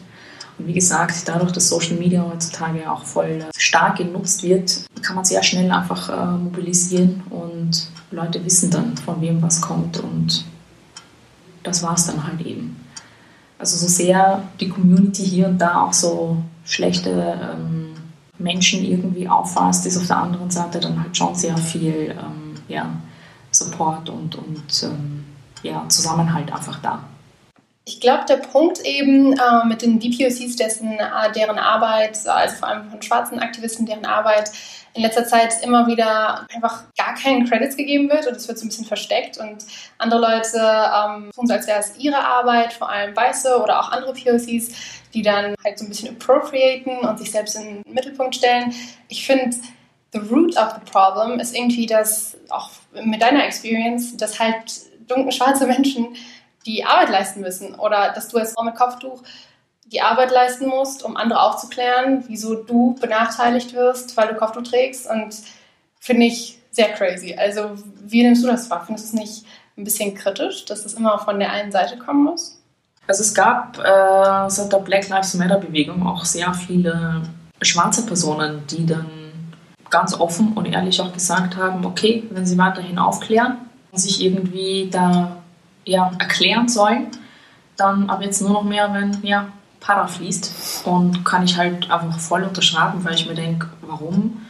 [0.58, 5.26] und wie gesagt, dadurch, dass Social Media heutzutage auch voll stark genutzt wird, kann man
[5.26, 10.46] sehr schnell einfach äh, mobilisieren und Leute wissen dann, von wem was kommt und
[11.64, 12.80] das war es dann halt eben.
[13.58, 17.94] Also so sehr die Community hier und da auch so schlechte ähm,
[18.38, 22.90] Menschen irgendwie auffasst, ist auf der anderen Seite dann halt schon sehr viel ähm, ja,
[23.52, 25.26] Support und, und ähm,
[25.64, 27.04] ja, Zusammenhalt einfach da.
[27.86, 32.70] Ich glaube, der Punkt eben äh, mit den DPOCs, dessen, äh, deren Arbeit, also vor
[32.70, 34.52] allem von schwarzen Aktivisten, deren Arbeit
[34.94, 38.66] in letzter Zeit immer wieder einfach gar keinen Credits gegeben wird und es wird so
[38.66, 39.66] ein bisschen versteckt und
[39.98, 43.92] andere Leute ähm, tun so, als wäre es ihre Arbeit, vor allem Weiße oder auch
[43.92, 44.70] andere POCs,
[45.14, 48.74] die dann halt so ein bisschen appropriaten und sich selbst in den Mittelpunkt stellen.
[49.08, 49.56] Ich finde,
[50.14, 52.70] the root of the problem ist irgendwie, dass auch
[53.04, 56.16] mit deiner Experience, dass halt dunkle schwarze Menschen
[56.66, 59.22] die Arbeit leisten müssen oder dass du als Frau mit Kopftuch
[59.86, 65.10] die Arbeit leisten musst, um andere aufzuklären, wieso du benachteiligt wirst, weil du Kopftuch trägst
[65.10, 65.36] und
[66.00, 67.36] finde ich sehr crazy.
[67.38, 67.72] Also
[68.02, 68.84] wie nimmst du das wahr?
[68.86, 69.46] Findest du es nicht
[69.78, 72.60] ein bisschen kritisch, dass das immer von der einen Seite kommen muss?
[73.08, 77.22] Also es gab äh, seit der Black Lives Matter Bewegung auch sehr viele
[77.62, 79.10] schwarze Personen, die dann
[79.90, 83.58] ganz offen und ehrlich auch gesagt haben, okay, wenn sie weiterhin aufklären
[83.92, 85.43] und sich irgendwie da
[85.86, 87.08] ja, erklären sollen,
[87.78, 89.48] dann aber jetzt nur noch mehr, wenn ja,
[89.80, 90.86] Para fließt.
[90.86, 94.42] Und kann ich halt einfach voll unterschreiben, weil ich mir denke, warum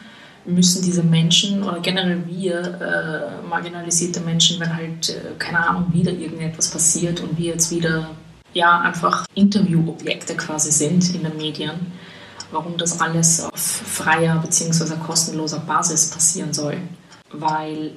[0.44, 6.12] müssen diese Menschen oder generell wir äh, marginalisierte Menschen, wenn halt, äh, keine Ahnung, wieder
[6.12, 8.10] irgendetwas passiert und wir jetzt wieder
[8.52, 11.92] ja einfach Interviewobjekte quasi sind in den Medien,
[12.52, 14.96] warum das alles auf freier bzw.
[15.04, 16.76] kostenloser Basis passieren soll.
[17.32, 17.92] Weil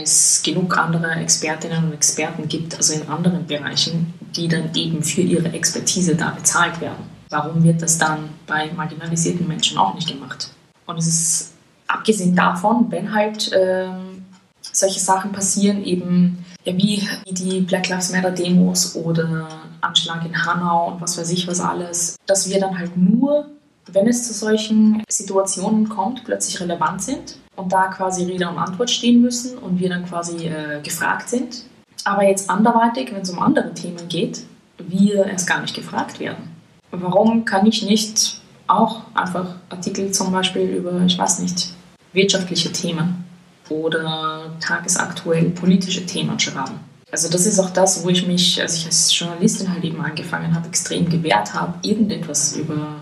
[0.00, 5.20] es genug andere Expertinnen und Experten gibt, also in anderen Bereichen, die dann eben für
[5.20, 7.04] ihre Expertise da bezahlt werden.
[7.30, 10.50] Warum wird das dann bei marginalisierten Menschen auch nicht gemacht?
[10.86, 11.52] Und es ist
[11.86, 14.24] abgesehen davon, wenn halt ähm,
[14.60, 19.48] solche Sachen passieren, eben ja, wie, wie die Black Lives Matter Demos oder
[19.80, 23.46] Anschlag in Hanau und was weiß ich was alles, dass wir dann halt nur,
[23.90, 28.90] wenn es zu solchen Situationen kommt, plötzlich relevant sind und da quasi Rede und Antwort
[28.90, 31.64] stehen müssen und wir dann quasi äh, gefragt sind.
[32.04, 34.44] Aber jetzt anderweitig, wenn es um andere Themen geht,
[34.78, 36.50] wir erst gar nicht gefragt werden.
[36.90, 41.74] Warum kann ich nicht auch einfach Artikel zum Beispiel über, ich weiß nicht,
[42.12, 43.24] wirtschaftliche Themen
[43.68, 46.80] oder tagesaktuell politische Themen schreiben?
[47.10, 50.54] Also das ist auch das, wo ich mich, als ich als Journalistin halt eben angefangen
[50.54, 52.96] habe, extrem gewehrt habe, irgendetwas über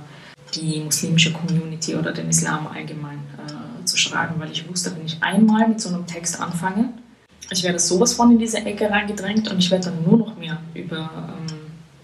[0.55, 3.60] die muslimische Community oder den Islam allgemein äh,
[4.01, 6.91] schreiben, weil ich wusste, wenn ich einmal mit so einem Text anfange,
[7.51, 10.59] ich werde sowas von in diese Ecke reingedrängt und ich werde dann nur noch mehr
[10.75, 11.57] über ähm,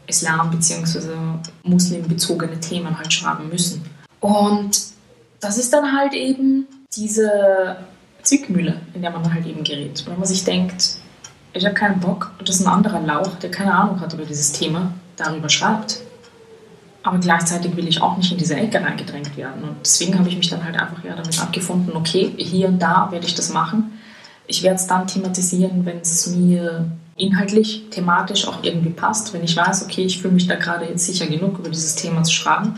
[0.07, 1.09] Islam bzw.
[1.63, 3.85] muslimbezogene Themen halt schreiben müssen.
[4.21, 4.79] Und
[5.41, 7.77] das ist dann halt eben diese
[8.23, 10.05] Zwickmühle, in der man halt eben gerät.
[10.07, 10.97] Wenn man sich denkt,
[11.53, 14.25] ich habe keinen Bock und das ist ein anderer Lauch, der keine Ahnung hat über
[14.25, 16.01] dieses Thema, darüber schreibt.
[17.07, 19.63] Aber gleichzeitig will ich auch nicht in diese Ecke reingedrängt werden.
[19.63, 23.13] Und deswegen habe ich mich dann halt einfach ja damit abgefunden, okay, hier und da
[23.13, 23.93] werde ich das machen.
[24.49, 29.57] Ich werde es dann thematisieren, wenn es mir inhaltlich, thematisch auch irgendwie passt, wenn ich
[29.57, 32.75] weiß, okay, ich fühle mich da gerade jetzt sicher genug, über dieses Thema zu schreiben.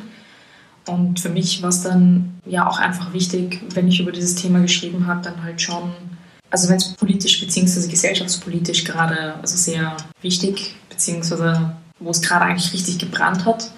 [0.87, 4.61] Und für mich war es dann ja auch einfach wichtig, wenn ich über dieses Thema
[4.61, 5.91] geschrieben habe, dann halt schon,
[6.51, 7.89] also wenn es politisch bzw.
[7.89, 13.71] gesellschaftspolitisch gerade also sehr wichtig, beziehungsweise wo es gerade eigentlich richtig gebrannt hat.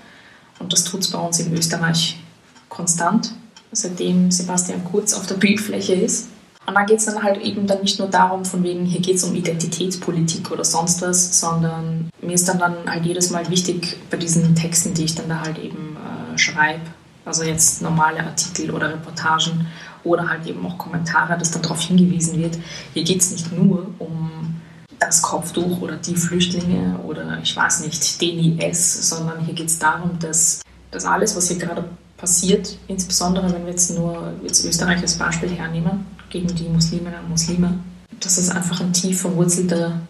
[0.61, 2.21] Und das tut es bei uns in Österreich
[2.69, 3.33] konstant,
[3.73, 6.29] seitdem Sebastian Kurz auf der Bildfläche ist.
[6.67, 9.17] Und da geht es dann halt eben dann nicht nur darum, von wegen, hier geht
[9.17, 13.97] es um Identitätspolitik oder sonst was, sondern mir ist dann, dann halt jedes Mal wichtig
[14.11, 16.83] bei diesen Texten, die ich dann da halt eben äh, schreibe,
[17.25, 19.67] also jetzt normale Artikel oder Reportagen
[20.05, 22.59] oder halt eben auch Kommentare, dass dann darauf hingewiesen wird,
[22.95, 24.60] hier geht es nicht nur um
[25.01, 29.79] das Kopftuch oder die Flüchtlinge oder ich weiß nicht, den IS, sondern hier geht es
[29.79, 30.61] darum, dass,
[30.91, 31.85] dass alles, was hier gerade
[32.17, 37.31] passiert, insbesondere wenn wir jetzt nur jetzt Österreich als Beispiel hernehmen, gegen die Musliminnen und
[37.31, 37.79] Muslime,
[38.21, 40.01] dass es einfach ein tief verwurzelter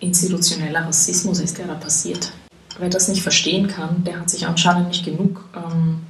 [0.00, 2.32] institutioneller Rassismus ist, der da passiert.
[2.78, 6.00] Wer das nicht verstehen kann, der hat sich anscheinend nicht genug ähm,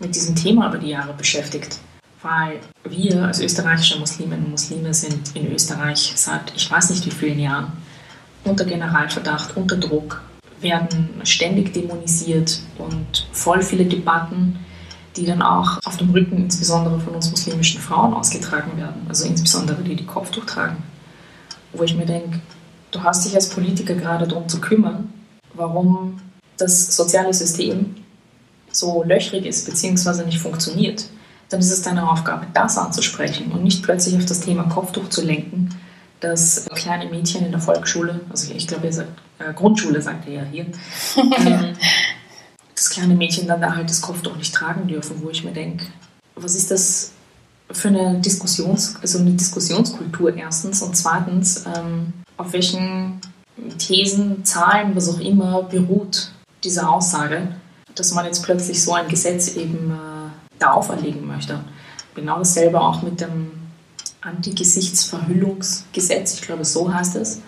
[0.00, 1.78] mit diesem Thema über die Jahre beschäftigt.
[2.22, 7.10] Weil wir als österreichische Musliminnen und Muslime sind in Österreich seit ich weiß nicht wie
[7.10, 7.72] vielen Jahren
[8.44, 10.22] unter Generalverdacht, unter Druck,
[10.60, 14.58] werden ständig dämonisiert und voll viele Debatten
[15.16, 19.82] die dann auch auf dem Rücken insbesondere von uns muslimischen Frauen ausgetragen werden, also insbesondere
[19.82, 20.82] die, die Kopftuch tragen.
[21.72, 22.40] Wo ich mir denke,
[22.90, 25.12] du hast dich als Politiker gerade darum zu kümmern,
[25.54, 26.20] warum
[26.56, 27.96] das soziale System
[28.70, 30.24] so löchrig ist bzw.
[30.24, 31.06] nicht funktioniert,
[31.50, 35.22] dann ist es deine Aufgabe, das anzusprechen und nicht plötzlich auf das Thema Kopftuch zu
[35.22, 35.68] lenken,
[36.20, 40.34] dass kleine Mädchen in der Volksschule, also ich glaube, ihr sagt, äh, Grundschule sagt ihr
[40.34, 40.66] ja hier,
[41.16, 41.74] ähm,
[42.74, 45.86] das kleine Mädchen dann da halt das Kopftuch nicht tragen dürfen, wo ich mir denke,
[46.36, 47.12] was ist das
[47.72, 53.20] für eine Diskussions, also eine Diskussionskultur erstens und zweitens, ähm, auf welchen
[53.78, 56.32] Thesen, Zahlen, was auch immer beruht
[56.64, 57.54] diese Aussage,
[57.94, 60.19] dass man jetzt plötzlich so ein Gesetz eben äh,
[60.60, 61.64] da auferlegen möchte.
[62.14, 63.50] Genau dasselbe auch mit dem
[64.20, 67.42] Anti-Gesichtsverhüllungsgesetz, ich glaube so heißt es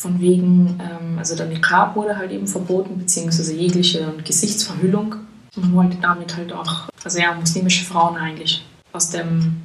[0.00, 5.16] von wegen, ähm, also der Niqab wurde halt eben verboten, beziehungsweise jegliche Gesichtsverhüllung.
[5.56, 8.64] Man wollte damit halt auch, also ja, muslimische Frauen eigentlich
[8.94, 9.60] aus dem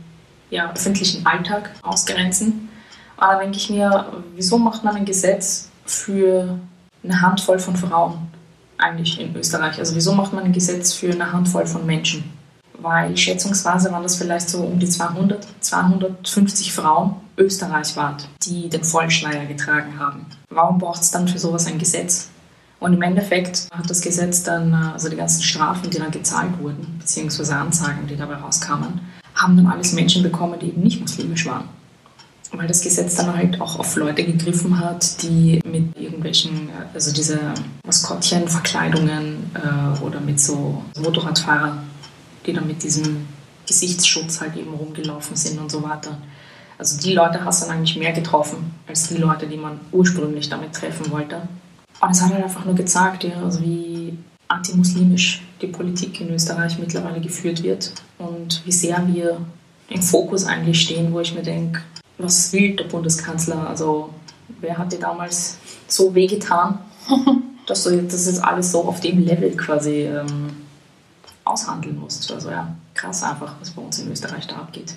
[0.49, 2.67] ja, öffentlichen Alltag ausgrenzen.
[3.15, 6.59] Aber da denke ich mir, wieso macht man ein Gesetz für
[7.01, 8.27] eine Handvoll von Frauen
[8.77, 9.79] eigentlich in Österreich?
[9.79, 12.25] Also wieso macht man ein Gesetz für eine Handvoll von Menschen?
[12.85, 19.45] Weil schätzungsweise waren das vielleicht so um die 200, 250 Frauen österreichweit, die den Vollschleier
[19.47, 20.27] getragen haben.
[20.49, 22.29] Warum braucht es dann für sowas ein Gesetz?
[22.79, 26.59] Und im Endeffekt hat das Gesetz dann, äh, also die ganzen Strafen, die dann gezahlt
[26.61, 28.99] wurden, beziehungsweise Anzeigen, die dabei rauskamen,
[29.33, 31.67] haben dann alles Menschen bekommen, die eben nicht muslimisch waren.
[32.51, 37.11] Weil das Gesetz dann halt auch auf Leute gegriffen hat, die mit irgendwelchen, äh, also
[37.11, 37.39] diese
[37.85, 41.77] Maskottchenverkleidungen äh, oder mit so Motorradfahrer
[42.45, 43.27] die dann mit diesem
[43.67, 46.17] Gesichtsschutz halt eben rumgelaufen sind und so weiter.
[46.77, 50.49] Also die Leute hast du dann eigentlich mehr getroffen, als die Leute, die man ursprünglich
[50.49, 51.41] damit treffen wollte.
[52.01, 56.77] Und es hat halt einfach nur gezeigt, ja, also wie antimuslimisch die Politik in Österreich
[56.77, 59.37] mittlerweile geführt wird und wie sehr wir
[59.89, 61.81] im Fokus eigentlich stehen, wo ich mir denke,
[62.17, 63.67] was will der Bundeskanzler?
[63.67, 64.09] Also
[64.61, 66.79] wer hat dir damals so wehgetan,
[67.67, 70.64] dass du das jetzt alles so auf dem Level quasi ähm,
[71.45, 72.29] aushandeln musst?
[72.31, 74.95] Also ja, krass einfach, was bei uns in Österreich da abgeht.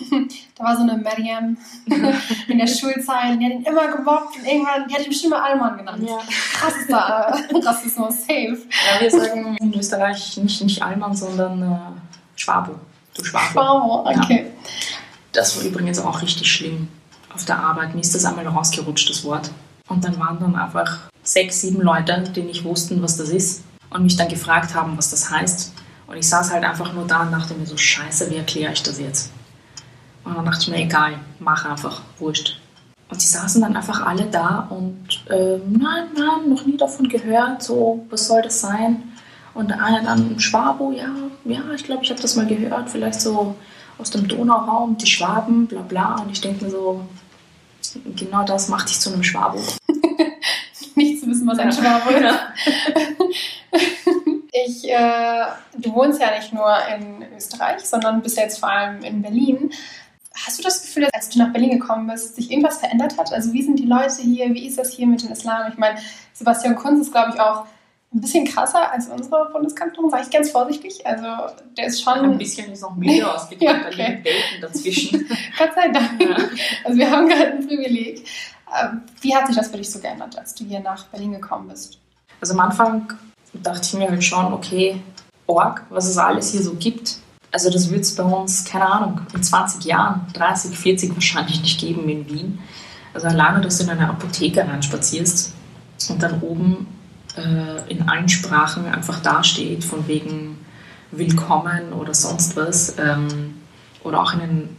[0.58, 1.58] Da war so eine Mariam
[2.48, 5.42] in der Schulzeit, die hat ihn immer gemobbt und irgendwann, die hat ihn bestimmt mal
[5.42, 6.02] Allmann genannt.
[6.08, 6.18] Ja.
[6.54, 8.56] Krass ist da äh, Rassismus, safe.
[8.70, 11.78] Ja, wir sagen in Österreich nicht, nicht Allmann, sondern äh,
[12.36, 12.76] Schwabo.
[13.14, 13.52] Du Schwabo.
[13.52, 14.46] Schwabo, okay.
[14.46, 14.70] Ja.
[15.32, 16.88] Das war übrigens auch richtig schlimm
[17.34, 17.94] auf der Arbeit.
[17.94, 19.50] Mir ist das einmal rausgerutscht, das Wort.
[19.88, 24.02] Und dann waren dann einfach sechs, sieben Leute, die nicht wussten, was das ist und
[24.02, 25.72] mich dann gefragt haben, was das heißt.
[26.06, 28.82] Und ich saß halt einfach nur da und dachte mir so, scheiße, wie erkläre ich
[28.82, 29.32] das jetzt?
[30.24, 32.60] Und dann dachte ich mir, egal, mach einfach, wurscht.
[33.08, 37.62] Und die saßen dann einfach alle da und äh, nein, nein, noch nie davon gehört,
[37.62, 39.04] so, was soll das sein?
[39.54, 41.08] Und der eine dann, Schwabo, ja,
[41.44, 43.54] ja, ich glaube, ich habe das mal gehört, vielleicht so
[43.98, 46.16] aus dem Donauraum, die Schwaben, bla bla.
[46.16, 47.06] Und ich denke mir so,
[48.16, 49.60] genau das macht dich zu einem Schwabo.
[51.26, 52.38] Zu wissen, was ein Schwabo ist.
[54.52, 59.22] ich, äh, du wohnst ja nicht nur in Österreich, sondern bist jetzt vor allem in
[59.22, 59.72] Berlin.
[60.46, 63.32] Hast du das Gefühl, dass als du nach Berlin gekommen bist, sich irgendwas verändert hat?
[63.32, 64.54] Also wie sind die Leute hier?
[64.54, 65.70] Wie ist das hier mit dem Islam?
[65.72, 65.98] Ich meine,
[66.32, 67.66] Sebastian Kunz ist, glaube ich, auch
[68.14, 71.04] ein bisschen krasser als unsere Bundeskanzlerin, sage ich ganz vorsichtig.
[71.04, 71.26] Also
[71.76, 72.18] der ist schon...
[72.20, 73.96] Ein bisschen ist noch müde ausgedrückt, ja, okay.
[73.96, 75.28] da liegen Welten dazwischen.
[75.58, 76.20] Gott sei Dank.
[76.20, 76.36] Ja.
[76.84, 78.24] Also wir haben gerade ein Privileg.
[78.74, 81.68] Ähm, wie hat sich das für dich so geändert, als du hier nach Berlin gekommen
[81.68, 81.98] bist?
[82.40, 83.12] Also am Anfang
[83.52, 85.00] dachte ich mir halt schon, okay,
[85.46, 87.18] Org, was es alles hier so gibt,
[87.52, 91.80] also das wird es bei uns, keine Ahnung, in 20 Jahren, 30, 40 wahrscheinlich nicht
[91.80, 92.58] geben in Wien.
[93.14, 95.54] Also alleine, dass du in eine Apotheke reinspazierst
[96.10, 96.86] und dann oben
[97.36, 100.58] äh, in allen Sprachen einfach dasteht, von wegen
[101.12, 102.98] Willkommen oder sonst was.
[102.98, 103.54] Ähm,
[104.02, 104.76] oder auch in den,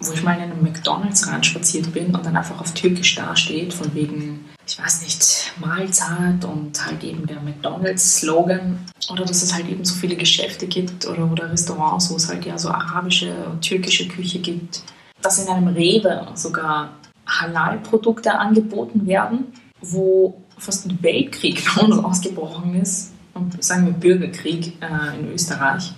[0.00, 3.94] wo ich mal in einen McDonalds reinspaziert bin und dann einfach auf Türkisch dasteht, von
[3.94, 8.78] wegen ich weiß nicht, Mahlzeit und halt eben der McDonalds-Slogan.
[9.10, 12.44] Oder dass es halt eben so viele Geschäfte gibt oder, oder Restaurants, wo es halt
[12.44, 14.82] ja so arabische und türkische Küche gibt.
[15.22, 16.90] Dass in einem Rewe sogar
[17.26, 24.76] Halal-Produkte angeboten werden, wo fast ein Weltkrieg bei uns ausgebrochen ist, und sagen wir Bürgerkrieg
[24.80, 25.92] äh, in Österreich,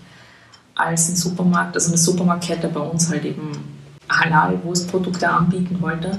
[0.75, 3.53] als ein Supermarkt, also eine Supermarktkette bei uns halt eben
[4.21, 6.19] Halal-Wurstprodukte anbieten wollte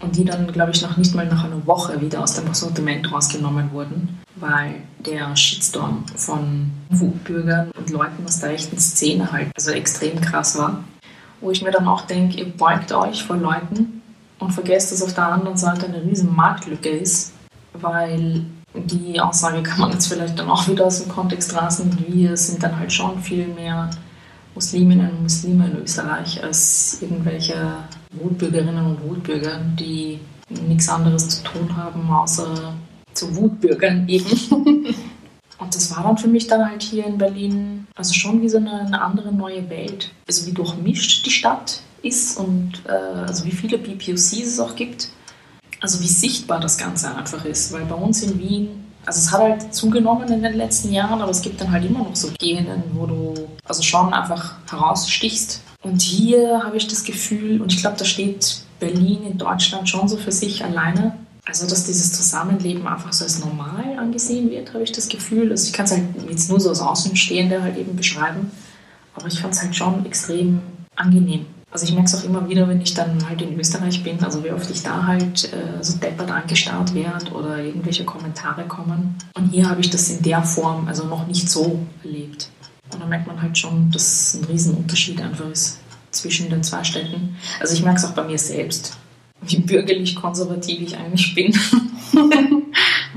[0.00, 3.12] und die dann, glaube ich, noch nicht mal nach einer Woche wieder aus dem Sortiment
[3.12, 9.70] rausgenommen wurden, weil der Shitstorm von Wutbürgern und Leuten aus der rechten Szene halt also
[9.72, 10.84] extrem krass war.
[11.40, 14.02] Wo ich mir dann auch denke, ihr beugt euch vor Leuten
[14.38, 17.32] und vergesst, dass auf der anderen Seite eine riesen Marktlücke ist,
[17.74, 22.36] weil die Aussage kann man jetzt vielleicht dann auch wieder aus dem Kontext rasen, wir
[22.36, 23.90] sind dann halt schon viel mehr
[24.60, 27.54] Musliminnen und Muslime in Österreich als irgendwelche
[28.12, 30.20] Wutbürgerinnen und Wutbürger, die
[30.68, 32.74] nichts anderes zu tun haben, außer
[33.14, 34.26] zu Wutbürgern eben.
[35.58, 38.56] Und das war dann für mich dann halt hier in Berlin, also schon wie so
[38.56, 40.10] eine, eine andere neue Welt.
[40.26, 45.10] Also wie durchmischt die Stadt ist und äh, also wie viele BPOCs es auch gibt.
[45.80, 47.72] Also wie sichtbar das Ganze einfach ist.
[47.72, 51.30] Weil bei uns in Wien, also es hat halt zugenommen in den letzten Jahren, aber
[51.30, 53.34] es gibt dann halt immer noch so Gegenden, wo du
[53.64, 58.62] also schon einfach herausstichst und hier habe ich das Gefühl, und ich glaube, da steht
[58.78, 61.16] Berlin in Deutschland schon so für sich alleine.
[61.46, 65.50] Also, dass dieses Zusammenleben einfach so als normal angesehen wird, habe ich das Gefühl.
[65.50, 68.50] Also, ich kann es halt jetzt nur so als Außenstehende halt eben beschreiben.
[69.14, 70.60] Aber ich fand es halt schon extrem
[70.96, 71.46] angenehm.
[71.72, 74.42] Also ich merke es auch immer wieder, wenn ich dann halt in Österreich bin, also
[74.42, 79.16] wie oft ich da halt äh, so deppert angestarrt werde oder irgendwelche Kommentare kommen.
[79.34, 82.48] Und hier habe ich das in der Form also noch nicht so erlebt.
[82.92, 85.78] Und da merkt man halt schon, dass ein Riesenunterschied einfach ist
[86.10, 87.36] zwischen den zwei Städten.
[87.60, 88.96] Also ich merke es auch bei mir selbst,
[89.42, 91.52] wie bürgerlich-konservativ ich eigentlich bin.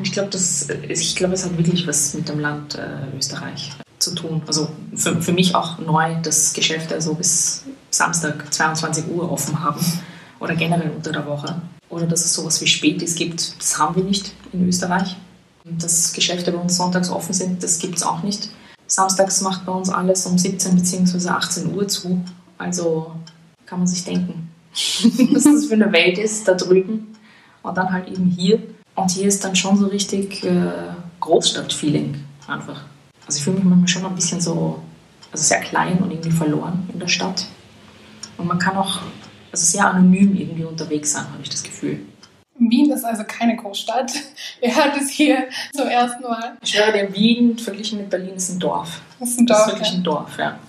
[0.04, 4.44] ich glaube, glaub, es hat wirklich was mit dem Land äh, Österreich zu tun.
[4.46, 9.84] Also für, für mich auch neu, dass Geschäfte so bis Samstag 22 Uhr offen haben
[10.40, 11.62] oder generell unter der Woche.
[11.90, 15.16] Oder dass es sowas wie Spätis gibt, das haben wir nicht in Österreich.
[15.64, 18.50] Dass Geschäfte bei uns sonntags offen sind, das gibt es auch nicht.
[18.88, 21.30] Samstags macht bei uns alles um 17 bzw.
[21.30, 22.24] 18 Uhr zu.
[22.58, 23.12] Also
[23.66, 27.16] kann man sich denken, was das für eine Welt ist da drüben.
[27.62, 28.62] Und dann halt eben hier.
[28.96, 30.72] Und hier ist dann schon so richtig äh,
[31.22, 32.16] Großstadt-Feeling
[32.48, 32.82] einfach.
[33.26, 34.80] Also ich fühle mich manchmal schon ein bisschen so,
[35.32, 37.46] also sehr klein und irgendwie verloren in der Stadt.
[38.38, 39.02] Und man kann auch
[39.52, 42.06] also sehr anonym irgendwie unterwegs sein, habe ich das Gefühl.
[42.58, 44.12] Wien ist also keine Großstadt.
[44.60, 46.58] Wer hat es hier zum ersten Mal?
[46.62, 49.02] Ich schwöre dir, Wien verglichen mit Berlin ist ein Dorf.
[49.20, 49.60] Das ist ein Dorf.
[49.60, 50.60] Das ist wirklich ein Dorf, ja.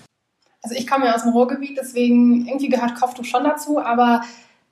[0.62, 4.22] Also ich komme ja aus dem Ruhrgebiet, deswegen irgendwie gehört Kopftuch schon dazu, aber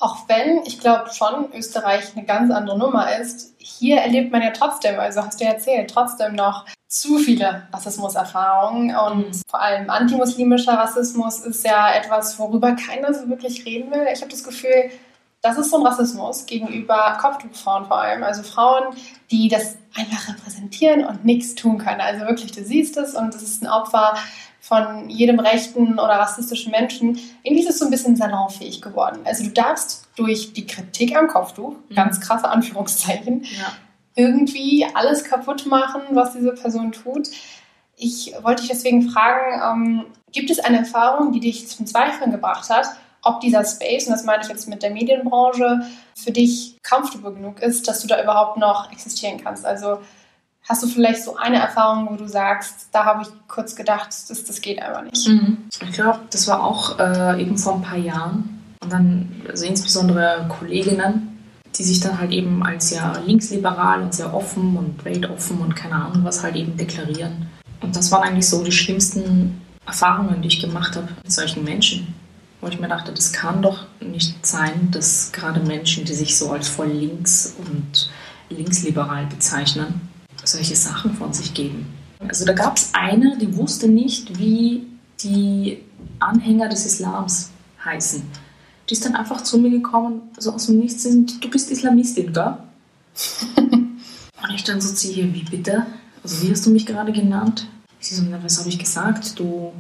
[0.03, 4.51] auch wenn, ich glaube schon, Österreich eine ganz andere Nummer ist, hier erlebt man ja
[4.51, 9.43] trotzdem, also hast du ja erzählt, trotzdem noch zu viele Rassismuserfahrungen und mhm.
[9.49, 14.07] vor allem antimuslimischer Rassismus ist ja etwas, worüber keiner so wirklich reden will.
[14.13, 14.91] Ich habe das Gefühl,
[15.41, 18.25] das ist so ein Rassismus gegenüber Kopftuchfrauen vor allem.
[18.25, 18.97] Also Frauen,
[19.31, 22.01] die das einfach repräsentieren und nichts tun können.
[22.01, 24.17] Also wirklich, du siehst es und es ist ein Opfer
[24.73, 27.21] von jedem rechten oder rassistischen Menschen.
[27.43, 29.21] Irgendwie ist es so ein bisschen salonfähig geworden.
[29.25, 31.95] Also du darfst durch die Kritik am Kopftuch, mhm.
[31.95, 33.73] ganz krasse Anführungszeichen, ja.
[34.15, 37.29] irgendwie alles kaputt machen, was diese Person tut.
[37.97, 42.71] Ich wollte dich deswegen fragen, ähm, gibt es eine Erfahrung, die dich zum Zweifeln gebracht
[42.71, 42.87] hat,
[43.21, 45.83] ob dieser Space, und das meine ich jetzt mit der Medienbranche,
[46.15, 49.67] für dich comfortable genug ist, dass du da überhaupt noch existieren kannst.
[49.67, 49.99] Also
[50.69, 54.45] hast du vielleicht so eine Erfahrung, wo du sagst, da habe ich kurz gedacht, das,
[54.45, 55.29] das geht einfach nicht.
[55.29, 55.59] Mhm.
[55.71, 58.61] Ich glaube, das war auch äh, eben vor ein paar Jahren.
[58.83, 61.45] Und dann, also insbesondere Kolleginnen,
[61.77, 65.95] die sich dann halt eben als ja linksliberal und sehr offen und weltoffen und keine
[65.95, 67.49] Ahnung was halt eben deklarieren.
[67.81, 72.15] Und das waren eigentlich so die schlimmsten Erfahrungen, die ich gemacht habe mit solchen Menschen
[72.63, 76.53] wo ich mir dachte, das kann doch nicht sein, dass gerade Menschen, die sich so
[76.53, 78.09] als voll links und
[78.49, 80.09] linksliberal bezeichnen,
[80.45, 81.87] solche Sachen von sich geben.
[82.27, 84.87] Also da gab es eine, die wusste nicht, wie
[85.23, 85.83] die
[86.21, 87.51] Anhänger des Islams
[87.85, 88.23] heißen.
[88.89, 92.33] Die ist dann einfach zu mir gekommen, so aus dem Nichts sind, du bist Islamistin,
[92.33, 92.57] gell?
[93.57, 95.87] und ich dann so zu ihr, wie bitte?
[96.23, 97.67] Also wie hast du mich gerade genannt?
[97.99, 99.39] Sie so, was habe ich gesagt?
[99.39, 99.73] Du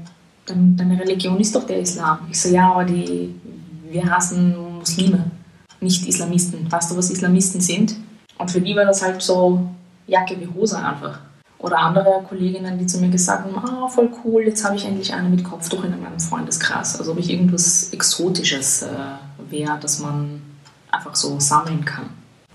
[0.47, 2.19] deine Religion ist doch der Islam.
[2.31, 3.35] Ich so, ja, aber die,
[3.91, 5.31] wir hassen Muslime,
[5.81, 6.71] nicht Islamisten.
[6.71, 7.97] Weißt du, was Islamisten sind?
[8.39, 9.69] Und für die war das halt so
[10.07, 11.19] Jacke wie Hose einfach.
[11.59, 15.15] Oder andere Kolleginnen, die zu mir gesagt haben, ah, voll cool, jetzt habe ich endlich
[15.15, 16.99] eine mit Kopftuch in meinem Freundeskreis.
[16.99, 18.89] Also ob ich irgendwas Exotisches äh,
[19.49, 20.43] wäre, das man
[20.91, 22.11] einfach so sammeln kann.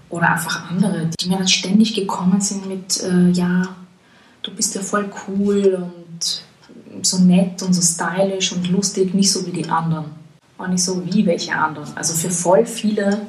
[0.09, 3.63] Oder einfach andere, die mir dann ständig gekommen sind mit, äh, ja,
[4.43, 6.43] du bist ja voll cool und
[7.01, 10.05] so nett und so stylisch und lustig, nicht so wie die anderen.
[10.57, 11.95] Und nicht so wie welche anderen.
[11.95, 13.21] Also für voll viele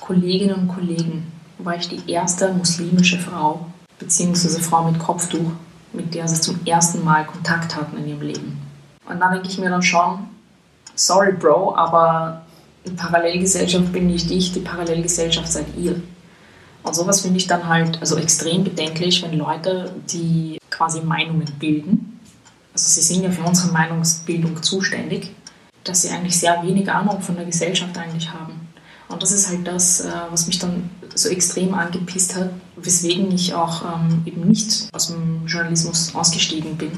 [0.00, 3.66] Kolleginnen und Kollegen war ich die erste muslimische Frau,
[3.98, 5.52] beziehungsweise Frau mit Kopftuch,
[5.92, 8.62] mit der sie zum ersten Mal Kontakt hatten in ihrem Leben.
[9.08, 10.28] Und da denke ich mir dann schon,
[10.94, 12.42] sorry Bro, aber
[12.86, 16.00] die Parallelgesellschaft bin nicht ich, die Parallelgesellschaft seid ihr.
[16.82, 22.14] Und sowas finde ich dann halt also extrem bedenklich, wenn Leute, die quasi Meinungen bilden,
[22.74, 25.30] also sie sind ja für unsere Meinungsbildung zuständig,
[25.84, 28.68] dass sie eigentlich sehr wenig Ahnung von der Gesellschaft eigentlich haben.
[29.14, 33.54] Und das ist halt das, äh, was mich dann so extrem angepisst hat, weswegen ich
[33.54, 36.90] auch ähm, eben nicht aus dem Journalismus ausgestiegen bin,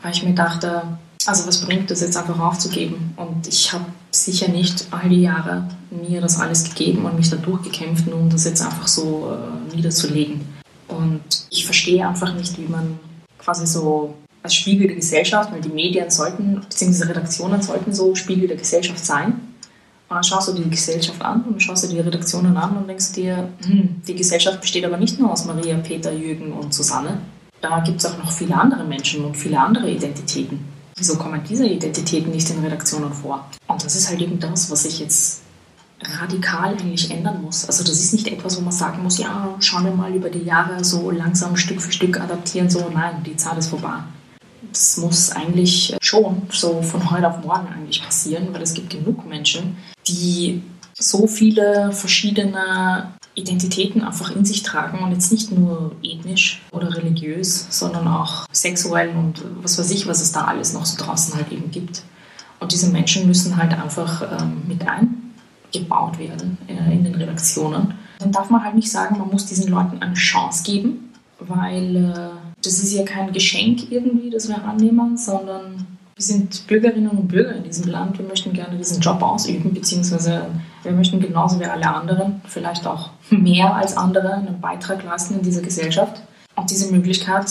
[0.00, 0.82] weil ich mir dachte,
[1.26, 3.12] also was bringt das jetzt einfach aufzugeben?
[3.16, 7.36] Und ich habe sicher nicht all die Jahre mir das alles gegeben und mich da
[7.36, 10.42] durchgekämpft, nur um das jetzt einfach so äh, niederzulegen.
[10.86, 13.00] Und ich verstehe einfach nicht, wie man
[13.38, 14.14] quasi so
[14.44, 19.04] als Spiegel der Gesellschaft, weil die Medien sollten, beziehungsweise Redaktionen sollten so Spiegel der Gesellschaft
[19.04, 19.40] sein.
[20.08, 22.88] Und dann schaust du dir die Gesellschaft an und schaust dir die Redaktionen an und
[22.88, 27.18] denkst dir, hm, die Gesellschaft besteht aber nicht nur aus Maria, Peter, Jürgen und Susanne.
[27.60, 30.60] Da gibt es auch noch viele andere Menschen und viele andere Identitäten.
[30.96, 33.48] Wieso kommen diese Identitäten nicht in Redaktionen vor?
[33.66, 35.40] Und das ist halt eben das, was ich jetzt
[36.20, 37.64] radikal eigentlich ändern muss.
[37.64, 40.44] Also das ist nicht etwas, wo man sagen muss, ja, schauen wir mal über die
[40.44, 44.00] Jahre so langsam Stück für Stück adaptieren, so nein, die Zeit ist vorbei
[44.74, 49.24] das muss eigentlich schon so von heute auf morgen eigentlich passieren, weil es gibt genug
[49.26, 49.76] Menschen,
[50.08, 50.62] die
[50.98, 57.66] so viele verschiedene Identitäten einfach in sich tragen und jetzt nicht nur ethnisch oder religiös,
[57.68, 61.50] sondern auch sexuell und was weiß ich, was es da alles noch so draußen halt
[61.50, 62.02] eben gibt.
[62.60, 67.94] Und diese Menschen müssen halt einfach ähm, mit eingebaut werden äh, in den Redaktionen.
[68.20, 72.54] Dann darf man halt nicht sagen, man muss diesen Leuten eine Chance geben, weil äh,
[72.62, 75.86] das ist ja kein Geschenk irgendwie, das wir annehmen, sondern
[76.16, 78.18] wir sind Bürgerinnen und Bürger in diesem Land.
[78.18, 80.46] Wir möchten gerne diesen Job ausüben, beziehungsweise
[80.82, 85.42] wir möchten genauso wie alle anderen, vielleicht auch mehr als andere, einen Beitrag leisten in
[85.42, 86.22] dieser Gesellschaft.
[86.54, 87.46] Und diese Möglichkeit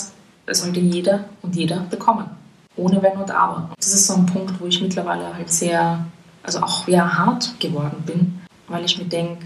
[0.49, 2.29] sollte jeder und jeder bekommen.
[2.77, 3.69] Ohne Wenn und Aber.
[3.77, 6.05] Das ist so ein Punkt, wo ich mittlerweile halt sehr,
[6.41, 9.45] also auch ja hart geworden bin, weil ich mir denke,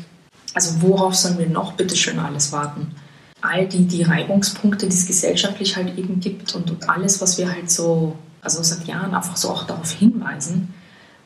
[0.53, 2.95] also worauf sollen wir noch bitte schön alles warten?
[3.41, 7.51] all die, die Reibungspunkte, die es gesellschaftlich halt eben gibt und, und alles, was wir
[7.51, 8.15] halt so,
[8.47, 10.73] also seit Jahren einfach so auch darauf hinweisen.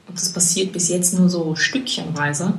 [0.08, 2.56] Und das passiert bis jetzt nur so stückchenweise.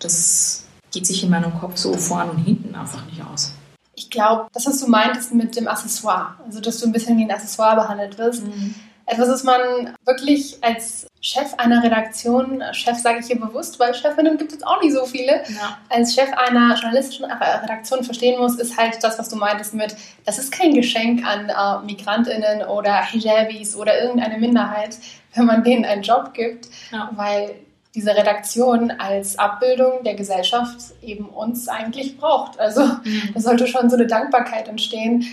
[0.00, 3.52] Das geht sich in meinem Kopf so vorn und hinten einfach nicht aus.
[3.94, 7.24] Ich glaube, das, was du meintest mit dem Accessoire, also dass du ein bisschen wie
[7.24, 8.74] ein Accessoire behandelt wirst, Mhm.
[9.10, 14.38] Etwas, was man wirklich als Chef einer Redaktion, Chef sage ich hier bewusst, weil Chefinnen
[14.38, 15.78] gibt es auch nicht so viele, Ja.
[15.90, 19.94] als Chef einer journalistischen Redaktion verstehen muss, ist halt das, was du meintest mit,
[20.24, 24.96] das ist kein Geschenk an äh, Migrantinnen oder Hijabis oder irgendeine Minderheit,
[25.34, 27.10] wenn man denen einen Job gibt, Ja.
[27.14, 27.54] weil
[27.94, 32.58] diese Redaktion als Abbildung der Gesellschaft eben uns eigentlich braucht.
[32.60, 33.30] Also Mhm.
[33.34, 35.26] da sollte schon so eine Dankbarkeit entstehen.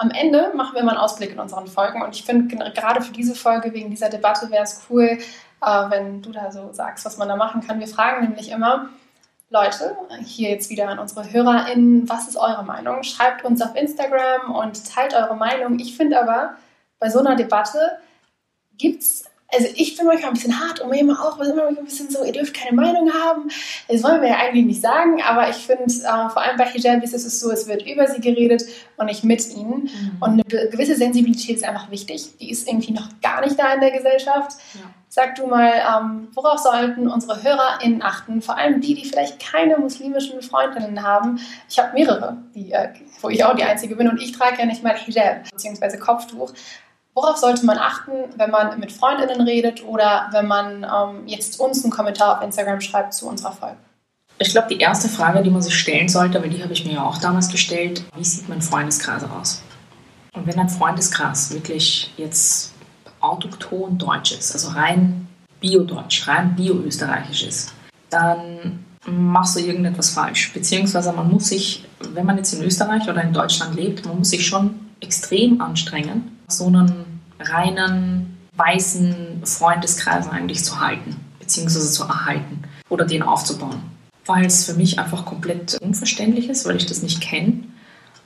[0.00, 3.12] Am Ende machen wir mal einen Ausblick in unseren Folgen und ich finde gerade für
[3.12, 5.18] diese Folge wegen dieser Debatte wäre es cool,
[5.60, 7.80] äh, wenn du da so sagst, was man da machen kann.
[7.80, 8.88] Wir fragen nämlich immer,
[9.50, 9.94] Leute,
[10.24, 13.02] hier jetzt wieder an unsere HörerInnen, was ist eure Meinung?
[13.02, 15.78] Schreibt uns auf Instagram und teilt eure Meinung.
[15.78, 16.54] Ich finde aber,
[16.98, 17.98] bei so einer Debatte
[18.78, 21.84] gibt's, also ich bin manchmal ein bisschen hart und manchmal auch, wir sind manchmal ein
[21.84, 23.50] bisschen so, ihr dürft keine Meinung haben.
[23.88, 27.12] Das wollen wir ja eigentlich nicht sagen, aber ich finde, äh, vor allem bei Hijabis
[27.12, 28.62] ist es so, es wird über sie geredet
[28.96, 29.84] und nicht mit ihnen.
[29.84, 30.16] Mhm.
[30.20, 32.36] Und eine gewisse Sensibilität ist einfach wichtig.
[32.38, 34.52] Die ist irgendwie noch gar nicht da in der Gesellschaft.
[34.74, 34.80] Ja.
[35.08, 38.42] Sag du mal, ähm, worauf sollten unsere HörerInnen achten?
[38.42, 41.40] Vor allem die, die vielleicht keine muslimischen Freundinnen haben.
[41.68, 42.90] Ich habe mehrere, die, äh,
[43.20, 45.96] wo ich auch die Einzige bin und ich trage ja nicht mal Hijab bzw.
[45.98, 46.52] Kopftuch.
[47.14, 51.82] Worauf sollte man achten, wenn man mit Freundinnen redet oder wenn man ähm, jetzt uns
[51.82, 53.76] einen Kommentar auf Instagram schreibt zu unserer Folge?
[54.38, 56.94] Ich glaube, die erste Frage, die man sich stellen sollte, weil die habe ich mir
[56.94, 59.62] ja auch damals gestellt, wie sieht mein Freundeskreis aus?
[60.34, 62.72] Und wenn ein Freundeskreis wirklich jetzt
[63.20, 65.28] autochton deutsch ist, also rein
[65.60, 67.74] bio-deutsch, rein bio-österreichisch ist,
[68.08, 70.52] dann machst du irgendetwas falsch.
[70.52, 74.30] Beziehungsweise man muss sich, wenn man jetzt in Österreich oder in Deutschland lebt, man muss
[74.30, 82.62] sich schon extrem anstrengen, so einen reinen, weißen Freundeskreis eigentlich zu halten, beziehungsweise zu erhalten
[82.88, 83.82] oder den aufzubauen.
[84.26, 87.64] Weil es für mich einfach komplett unverständlich ist, weil ich das nicht kenne.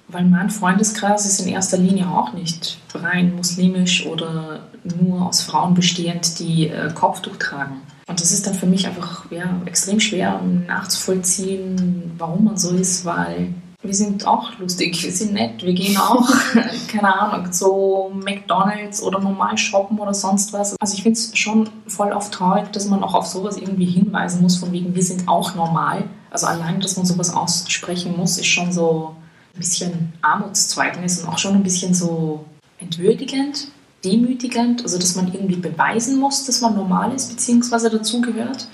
[0.09, 5.75] Weil mein Freundeskreis ist in erster Linie auch nicht rein muslimisch oder nur aus Frauen
[5.75, 7.81] bestehend, die äh, Kopftuch tragen.
[8.07, 13.07] Und das ist dann für mich einfach ja, extrem schwer nachzuvollziehen, warum man so ist,
[13.07, 13.55] weil
[13.85, 16.27] wir sind auch lustig, wir sind nett, wir gehen auch,
[16.89, 20.75] keine Ahnung, zu McDonalds oder normal shoppen oder sonst was.
[20.81, 24.43] Also ich finde es schon voll oft traurig, dass man auch auf sowas irgendwie hinweisen
[24.43, 26.05] muss, von wegen, wir sind auch normal.
[26.31, 29.15] Also allein, dass man sowas aussprechen muss, ist schon so
[29.55, 32.47] ein bisschen Armutszeugnis und auch schon ein bisschen so
[32.81, 33.69] entwürdigend,
[34.03, 34.83] demütigend.
[34.83, 38.67] Also dass man irgendwie beweisen muss, dass man normal ist, beziehungsweise dazugehört,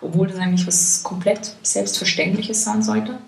[0.00, 3.18] obwohl das eigentlich was komplett Selbstverständliches sein sollte.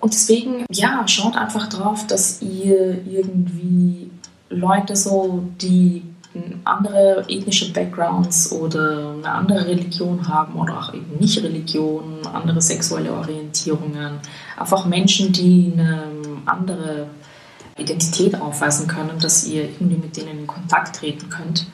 [0.00, 4.10] Und deswegen, ja, schaut einfach drauf, dass ihr irgendwie
[4.48, 6.02] Leute so, die
[6.64, 13.12] andere ethnische Backgrounds oder eine andere Religion haben oder auch eben nicht Religion, andere sexuelle
[13.12, 14.20] Orientierungen,
[14.56, 16.04] einfach Menschen, die eine
[16.44, 17.08] andere
[17.76, 21.66] Identität aufweisen können, dass ihr irgendwie mit denen in Kontakt treten könnt.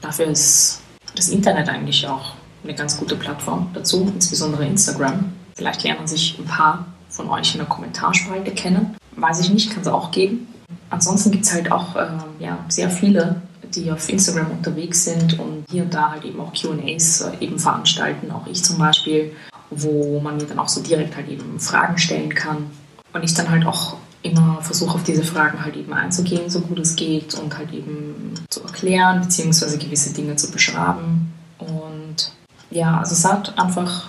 [0.00, 0.80] Dafür ist
[1.14, 5.32] das Internet eigentlich auch eine ganz gute Plattform dazu, insbesondere Instagram.
[5.56, 6.86] Vielleicht lernen sich ein paar
[7.18, 8.96] von euch in der Kommentarspalte kennen.
[9.16, 10.46] Weiß ich nicht, kann es auch geben.
[10.88, 12.06] Ansonsten gibt es halt auch äh,
[12.38, 13.42] ja, sehr viele,
[13.74, 17.58] die auf Instagram unterwegs sind und hier und da halt eben auch QAs äh, eben
[17.58, 19.32] veranstalten, auch ich zum Beispiel,
[19.70, 22.70] wo man mir dann auch so direkt halt eben Fragen stellen kann.
[23.12, 26.78] Und ich dann halt auch immer versuche, auf diese Fragen halt eben einzugehen, so gut
[26.78, 31.32] es geht und halt eben zu erklären, beziehungsweise gewisse Dinge zu beschreiben.
[31.58, 32.32] Und
[32.70, 34.08] ja, also seid einfach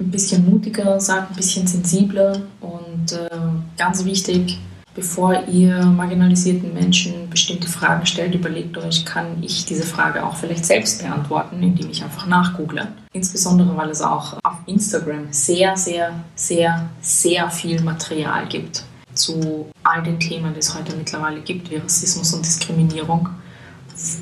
[0.00, 3.28] ein bisschen mutiger, seid ein bisschen sensibler und äh,
[3.76, 4.58] ganz wichtig,
[4.94, 10.64] bevor ihr marginalisierten Menschen bestimmte Fragen stellt, überlegt euch, kann ich diese Frage auch vielleicht
[10.64, 12.88] selbst beantworten, indem ich einfach nachgoogle.
[13.12, 18.84] Insbesondere, weil es auch auf Instagram sehr, sehr, sehr, sehr viel Material gibt
[19.14, 23.28] zu all den Themen, die es heute mittlerweile gibt, wie Rassismus und Diskriminierung.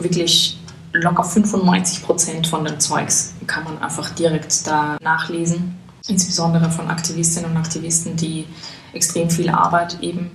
[0.00, 0.57] Wirklich
[1.02, 5.76] locker 95 Prozent von dem Zeugs kann man einfach direkt da nachlesen.
[6.06, 8.46] Insbesondere von Aktivistinnen und Aktivisten, die
[8.92, 10.30] extrem viel Arbeit eben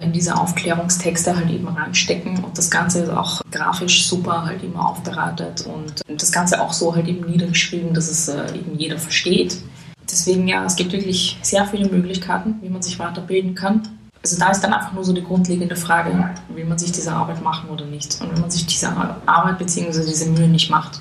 [0.00, 4.76] in diese Aufklärungstexte halt eben reinstecken und das Ganze ist auch grafisch super halt eben
[4.76, 9.58] aufbereitet und das Ganze auch so halt eben niedergeschrieben, dass es äh, eben jeder versteht.
[10.10, 13.88] Deswegen ja, es gibt wirklich sehr viele Möglichkeiten, wie man sich weiterbilden kann.
[14.22, 17.42] Also da ist dann einfach nur so die grundlegende Frage, will man sich diese Arbeit
[17.42, 18.20] machen oder nicht.
[18.20, 18.88] Und wenn man sich diese
[19.26, 20.04] Arbeit bzw.
[20.04, 21.00] diese Mühe nicht macht,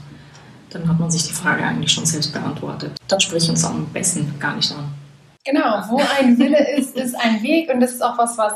[0.70, 2.92] dann hat man sich die Frage eigentlich schon selbst beantwortet.
[3.08, 4.94] Das spricht uns am besten gar nicht an.
[5.44, 8.54] Genau, wo ein Wille ist, ist ein Weg und das ist auch was, was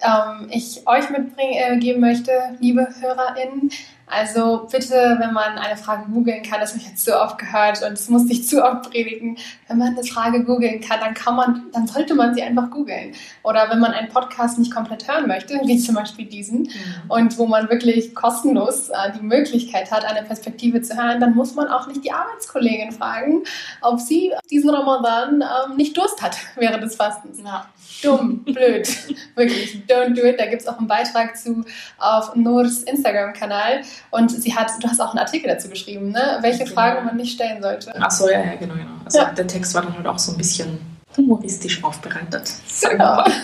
[0.00, 2.30] ähm, ich euch mitgeben äh, möchte,
[2.60, 3.70] liebe HörerInnen.
[4.10, 7.82] Also bitte, wenn man eine Frage googeln kann, das habe ich jetzt so oft gehört
[7.82, 9.36] und es muss nicht zu oft predigen,
[9.68, 13.12] wenn man eine Frage googeln kann, dann kann man, dann sollte man sie einfach googeln.
[13.42, 16.70] Oder wenn man einen Podcast nicht komplett hören möchte, wie zum Beispiel diesen, mhm.
[17.08, 21.54] und wo man wirklich kostenlos äh, die Möglichkeit hat, eine Perspektive zu hören, dann muss
[21.54, 23.42] man auch nicht die Arbeitskollegin fragen,
[23.82, 27.38] ob sie diesen Ramadan ähm, nicht Durst hat während des Fastens.
[27.44, 27.66] Ja.
[28.02, 28.88] Dumm, blöd,
[29.34, 30.38] wirklich, don't do it.
[30.38, 31.64] Da gibt es auch einen Beitrag zu
[31.98, 36.38] auf Nurs Instagram-Kanal und sie hat, du hast auch einen Artikel dazu geschrieben, ne?
[36.40, 36.74] welche genau.
[36.74, 37.94] Fragen man nicht stellen sollte.
[38.00, 38.90] Ach so, ja, ja, genau, genau.
[39.04, 39.30] Also ja.
[39.32, 40.78] der Text war dann halt auch so ein bisschen
[41.16, 42.52] humoristisch aufbereitet.
[42.88, 43.24] Genau.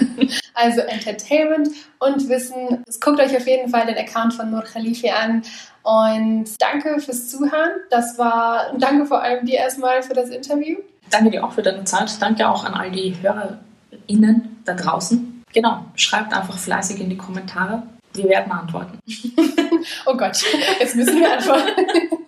[0.56, 2.84] Also Entertainment und Wissen.
[3.00, 5.42] Guckt euch auf jeden Fall den Account von Nur Khalifi an.
[5.82, 7.72] Und danke fürs Zuhören.
[7.90, 10.76] Das war, danke vor allem dir erstmal für das Interview.
[11.10, 12.22] Danke dir auch für deine Zeit.
[12.22, 15.42] Danke auch an all die HörerInnen da draußen.
[15.52, 17.82] Genau, schreibt einfach fleißig in die Kommentare.
[18.12, 19.00] Wir werden antworten.
[20.06, 20.42] oh Gott,
[20.80, 21.86] jetzt müssen wir antworten.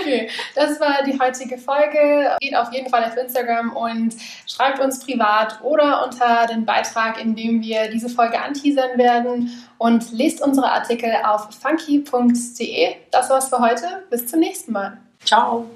[0.00, 2.36] Okay, das war die heutige Folge.
[2.40, 4.14] Geht auf jeden Fall auf Instagram und
[4.46, 9.50] schreibt uns privat oder unter den Beitrag, in dem wir diese Folge anteasern werden.
[9.76, 12.94] Und lest unsere Artikel auf funky.de.
[13.10, 14.04] Das war's für heute.
[14.08, 14.98] Bis zum nächsten Mal.
[15.24, 15.68] Ciao.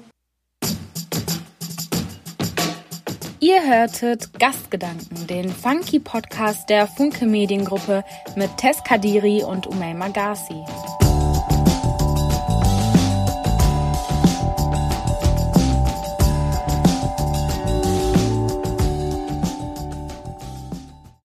[3.41, 8.03] Ihr hörtet Gastgedanken, den Funky Podcast der Funke Mediengruppe
[8.35, 10.61] mit Tess Kadiri und Umay Magasi.